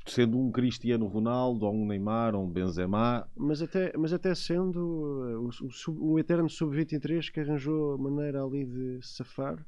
[0.05, 3.27] sendo um Cristiano Ronaldo, ou um Neymar, ou um Benzema.
[3.35, 8.43] Mas até, mas até sendo uh, o, o, o eterno sub-23 que arranjou a maneira
[8.43, 9.65] ali de safar,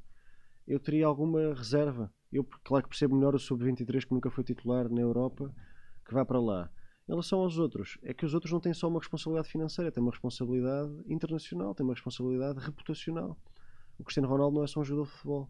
[0.66, 2.12] eu teria alguma reserva.
[2.32, 5.54] Eu, claro que percebo melhor o sub-23 que nunca foi titular na Europa,
[6.04, 6.70] que vá para lá.
[7.06, 10.02] Em relação aos outros, é que os outros não têm só uma responsabilidade financeira, têm
[10.02, 13.38] uma responsabilidade internacional, têm uma responsabilidade reputacional.
[13.98, 15.48] O Cristiano Ronaldo não é só um jogador de futebol.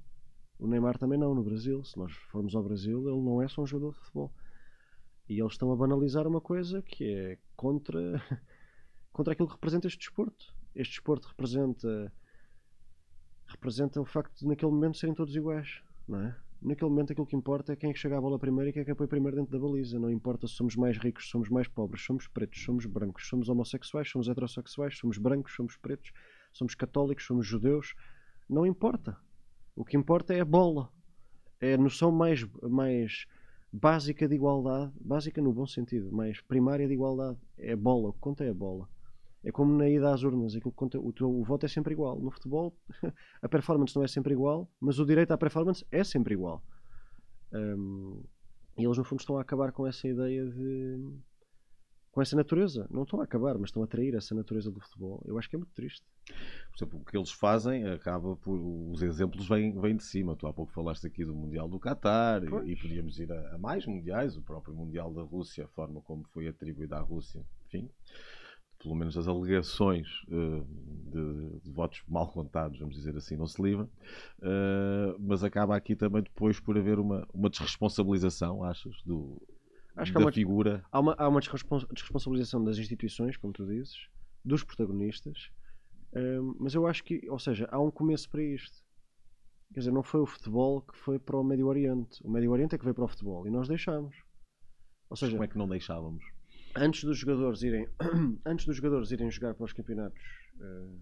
[0.59, 1.83] O Neymar também não, no Brasil.
[1.85, 4.33] Se nós formos ao Brasil, ele não é só um jogador de futebol.
[5.29, 8.23] E eles estão a banalizar uma coisa que é contra,
[9.13, 10.55] contra aquilo que representa este desporto.
[10.75, 12.13] Este desporto representa
[13.47, 16.37] representa o facto de naquele momento serem todos iguais, não é?
[16.61, 18.83] Naquele momento aquilo que importa é quem é que chega à bola primeiro e quem
[18.87, 19.99] é põe primeiro dentro da baliza.
[19.99, 24.09] Não importa se somos mais ricos, somos mais pobres, somos pretos, somos brancos, somos homossexuais,
[24.09, 26.11] somos heterossexuais, somos brancos, somos pretos,
[26.55, 27.95] somos católicos, somos judeus.
[28.49, 29.17] Não importa.
[29.77, 30.91] O que importa é a bola.
[31.61, 33.27] É a noção mais, mais
[33.75, 37.37] básica de igualdade, básica no bom sentido, mais primária de igualdade.
[37.59, 38.11] É a bola.
[38.11, 38.89] O que conta é a bola.
[39.43, 41.93] É como na ida às urnas, aquilo que conta, o, teu, o voto é sempre
[41.93, 42.19] igual.
[42.21, 42.75] No futebol,
[43.43, 46.63] a performance não é sempre igual, mas o direito à performance é sempre igual.
[47.53, 48.23] Um,
[48.79, 51.13] e eles, no fundo, estão a acabar com essa ideia de.
[52.15, 52.87] Com essa natureza.
[52.91, 55.21] Não estão a acabar, mas estão a trair essa natureza do futebol.
[55.27, 56.07] Eu acho que é muito triste.
[56.71, 58.57] Por exemplo, o que eles fazem acaba por.
[58.93, 60.37] Os exemplos vêm, vêm de cima.
[60.37, 63.59] Tu há pouco falaste aqui do Mundial do Qatar e, e podíamos ir a, a
[63.59, 67.45] mais mundiais, o próprio Mundial da Rússia, a forma como foi atribuída à Rússia.
[67.67, 67.91] Enfim
[68.83, 70.63] pelo menos as alegações uh,
[71.11, 73.89] de, de, votos mal contados, vamos dizer assim, não se livram,
[74.41, 79.41] uh, mas acaba aqui também depois por haver uma, uma desresponsabilização, achas, do,
[79.97, 80.85] Acho da há uma, figura.
[80.91, 84.09] Há uma, há uma desresponsabilização das instituições, como tu dizes,
[84.45, 85.51] dos protagonistas,
[86.13, 88.83] uh, mas eu acho que, ou seja, há um começo para isto.
[89.73, 92.21] Quer dizer, não foi o futebol que foi para o Médio Oriente.
[92.25, 94.17] O Médio Oriente é que veio para o futebol e nós deixámos.
[95.11, 96.25] Ou seja, como é que não deixávamos?
[96.77, 97.89] antes dos jogadores irem
[98.45, 100.23] antes dos jogadores irem jogar para os campeonatos
[100.57, 101.01] uh,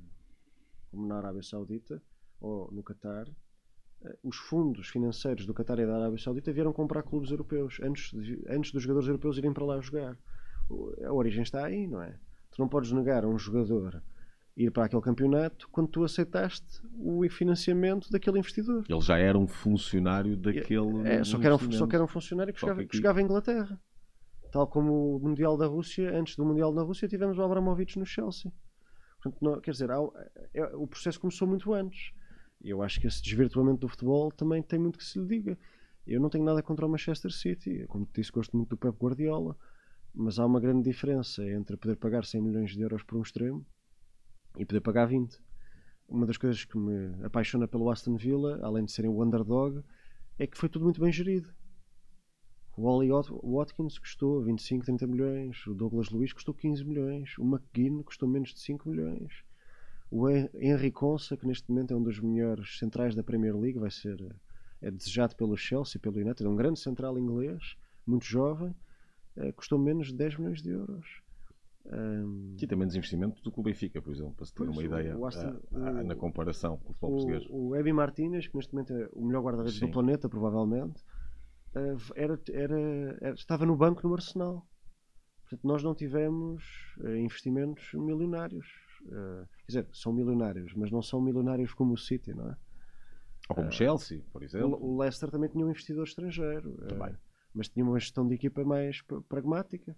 [0.90, 2.02] como na Arábia Saudita
[2.40, 3.34] ou no Qatar uh,
[4.22, 8.42] os fundos financeiros do Qatar e da Arábia Saudita vieram comprar clubes europeus antes, de,
[8.48, 10.16] antes dos jogadores europeus irem para lá jogar.
[11.04, 12.18] A origem está aí não é?
[12.50, 14.02] Tu não podes negar a um jogador
[14.56, 18.84] ir para aquele campeonato quando tu aceitaste o financiamento daquele investidor.
[18.88, 22.08] Ele já era um funcionário daquele é, só, que era um, só que era um
[22.08, 23.80] funcionário que, jogava, que jogava em Inglaterra.
[24.50, 28.04] Tal como o Mundial da Rússia, antes do Mundial da Rússia tivemos o Abramovich no
[28.04, 28.52] Chelsea.
[29.22, 29.96] Portanto, não, quer dizer, há,
[30.52, 32.12] é, o processo começou muito antes.
[32.64, 35.58] Eu acho que esse desvirtuamento do futebol também tem muito que se lhe diga.
[36.06, 37.84] Eu não tenho nada contra o Manchester City.
[37.88, 39.56] Como te disse, gosto muito do Pep Guardiola.
[40.14, 43.66] Mas há uma grande diferença entre poder pagar 100 milhões de euros por um extremo
[44.56, 45.38] e poder pagar 20.
[46.08, 49.82] Uma das coisas que me apaixona pelo Aston Villa, além de serem o underdog,
[50.38, 51.52] é que foi tudo muito bem gerido.
[52.76, 55.66] O Oli Watkins custou 25, 30 milhões.
[55.66, 57.36] O Douglas Luiz custou 15 milhões.
[57.38, 59.44] O McGinn custou menos de 5 milhões.
[60.14, 63.90] O Henry Consa, que neste momento é um dos melhores centrais da Premier League, vai
[63.90, 64.22] ser
[64.82, 68.74] é desejado pelo Chelsea, pelo United, é um grande central inglês, muito jovem,
[69.36, 71.22] é, custou menos de 10 milhões de euros.
[71.86, 75.60] Um, e também desinvestimento do Clube Benfica, por exemplo, para se ter uma ideia Aston,
[75.72, 77.46] a, a, na comparação com o futebol o, português.
[77.48, 81.02] O Ebi Martínez, que neste momento é o melhor guarda-redes do planeta, provavelmente,
[81.74, 84.66] eh, era, era, era, estava no banco no Arsenal.
[85.40, 86.62] Portanto, nós não tivemos
[87.18, 88.66] investimentos milionários.
[89.78, 92.56] Uh, quer dizer, são milionários, mas não são milionários como o City, não é?
[93.48, 94.78] Ou como o Chelsea, por exemplo.
[94.80, 96.72] O, Leicester também tinha um investidor estrangeiro.
[96.88, 97.14] Também.
[97.54, 99.96] mas tinha uma gestão de equipa mais pragmática.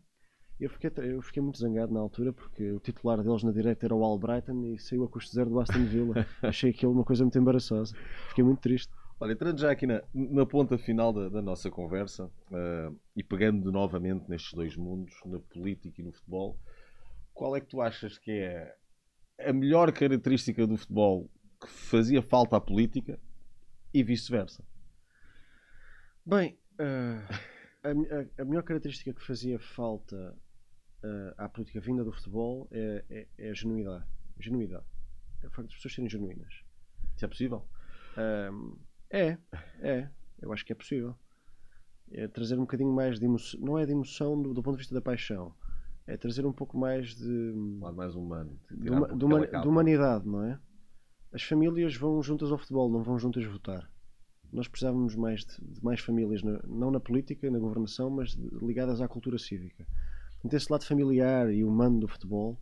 [0.59, 3.95] Eu fiquei, eu fiquei muito zangado na altura porque o titular deles na direita era
[3.95, 6.27] o Albrighton e saiu a custo zero do Aston Villa.
[6.41, 7.95] Achei aquilo uma coisa muito embaraçosa.
[8.29, 8.93] Fiquei muito triste.
[9.21, 13.71] Olha, entrando já aqui na, na ponta final da, da nossa conversa uh, e pegando
[13.71, 16.59] novamente nestes dois mundos, na política e no futebol,
[17.33, 18.75] qual é que tu achas que é
[19.39, 21.31] a melhor característica do futebol
[21.61, 23.19] que fazia falta à política
[23.93, 24.65] e vice-versa?
[26.25, 27.35] Bem, uh,
[27.83, 30.37] a, a, melhor característica que fazia falta
[31.03, 34.05] uh, à política vinda do futebol é, é, é a genuidade.
[34.39, 34.85] genuidade.
[35.43, 36.63] É o facto de as pessoas serem genuínas.
[37.15, 37.69] Isso é possível?
[39.11, 39.39] É,
[39.81, 40.09] é.
[40.41, 41.15] Eu acho que é possível.
[42.11, 43.61] É trazer um bocadinho mais de emoção.
[43.61, 45.55] Não é de emoção do, do ponto de vista da paixão.
[46.07, 47.53] É trazer um pouco mais de.
[47.55, 48.59] Um lado mais humano.
[48.71, 50.59] De, uma, de, uma, de humanidade, não é?
[51.33, 53.91] As famílias vão juntas ao futebol, não vão juntas votar.
[54.53, 59.01] Nós precisávamos mais de, de mais famílias, na, não na política, na governação, mas ligadas
[59.01, 59.87] à cultura cívica.
[60.45, 62.59] Então, esse lado familiar e humano do futebol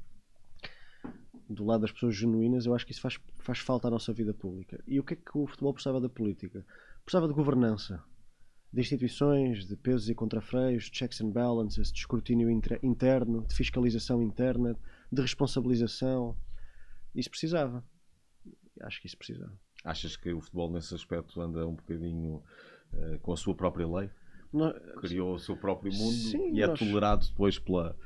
[1.53, 4.32] do lado das pessoas genuínas, eu acho que isso faz, faz falta à nossa vida
[4.32, 4.82] pública.
[4.86, 6.64] E o que é que o futebol precisava da política?
[7.05, 8.03] Precisava de governança,
[8.73, 12.51] de instituições, de pesos e contrafreios, de checks and balances, de escrutínio
[12.83, 14.77] interno, de fiscalização interna,
[15.11, 16.37] de responsabilização.
[17.14, 17.85] Isso precisava.
[18.81, 19.53] Acho que isso precisava.
[19.85, 22.43] Achas que o futebol nesse aspecto anda um bocadinho
[22.93, 24.11] uh, com a sua própria lei?
[25.01, 26.79] Criou o seu próprio mundo sim, e é nós...
[26.79, 27.97] tolerado depois pela,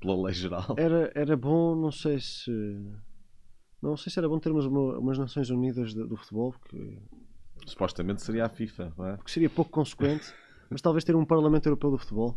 [0.00, 0.74] pela lei geral.
[0.76, 2.50] Era, era bom, não sei se.
[3.80, 6.98] Não sei se era bom termos uma, umas Nações Unidas do, do futebol, porque.
[7.66, 9.16] Supostamente seria a FIFA, não é?
[9.16, 10.32] Porque seria pouco consequente,
[10.70, 12.36] mas talvez ter um Parlamento Europeu do Futebol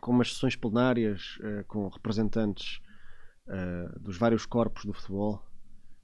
[0.00, 2.80] com umas sessões plenárias uh, com representantes
[3.46, 5.42] uh, dos vários corpos do futebol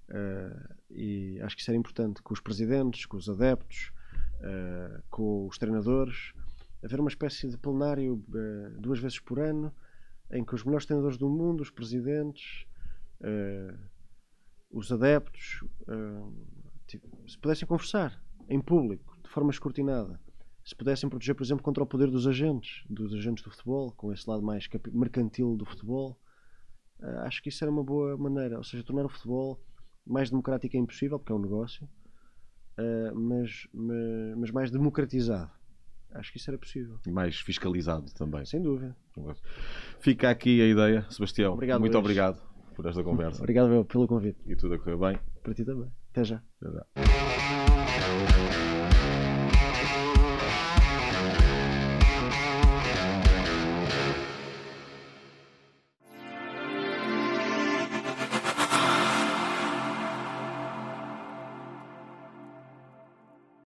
[0.08, 3.92] Uh, e acho que isso era importante com os presidentes, com os adeptos,
[5.10, 6.32] com os treinadores,
[6.82, 8.24] haver uma espécie de plenário
[8.78, 9.74] duas vezes por ano
[10.30, 12.64] em que os melhores treinadores do mundo, os presidentes,
[14.70, 15.64] os adeptos,
[16.88, 20.20] tipo, se pudessem conversar em público, de forma escrutinada,
[20.64, 24.12] se pudessem proteger, por exemplo, contra o poder dos agentes, dos agentes do futebol, com
[24.12, 26.18] esse lado mais mercantil do futebol,
[27.24, 29.62] acho que isso era uma boa maneira, ou seja, tornar o futebol
[30.08, 31.88] mais democrático é impossível, porque é um negócio,
[32.78, 35.50] uh, mas, mas, mas, mais democratizado.
[36.12, 36.98] Acho que isso era possível.
[37.06, 38.42] E mais fiscalizado também.
[38.46, 38.96] Sem dúvida.
[40.00, 41.52] Fica aqui a ideia, Sebastião.
[41.52, 42.02] Obrigado, Muito Luís.
[42.02, 42.42] obrigado
[42.74, 43.42] por esta conversa.
[43.42, 44.40] Obrigado pelo convite.
[44.46, 45.20] E tudo a correr bem.
[45.42, 45.90] Para ti também.
[46.18, 46.42] Até já.
[46.60, 47.17] Até já.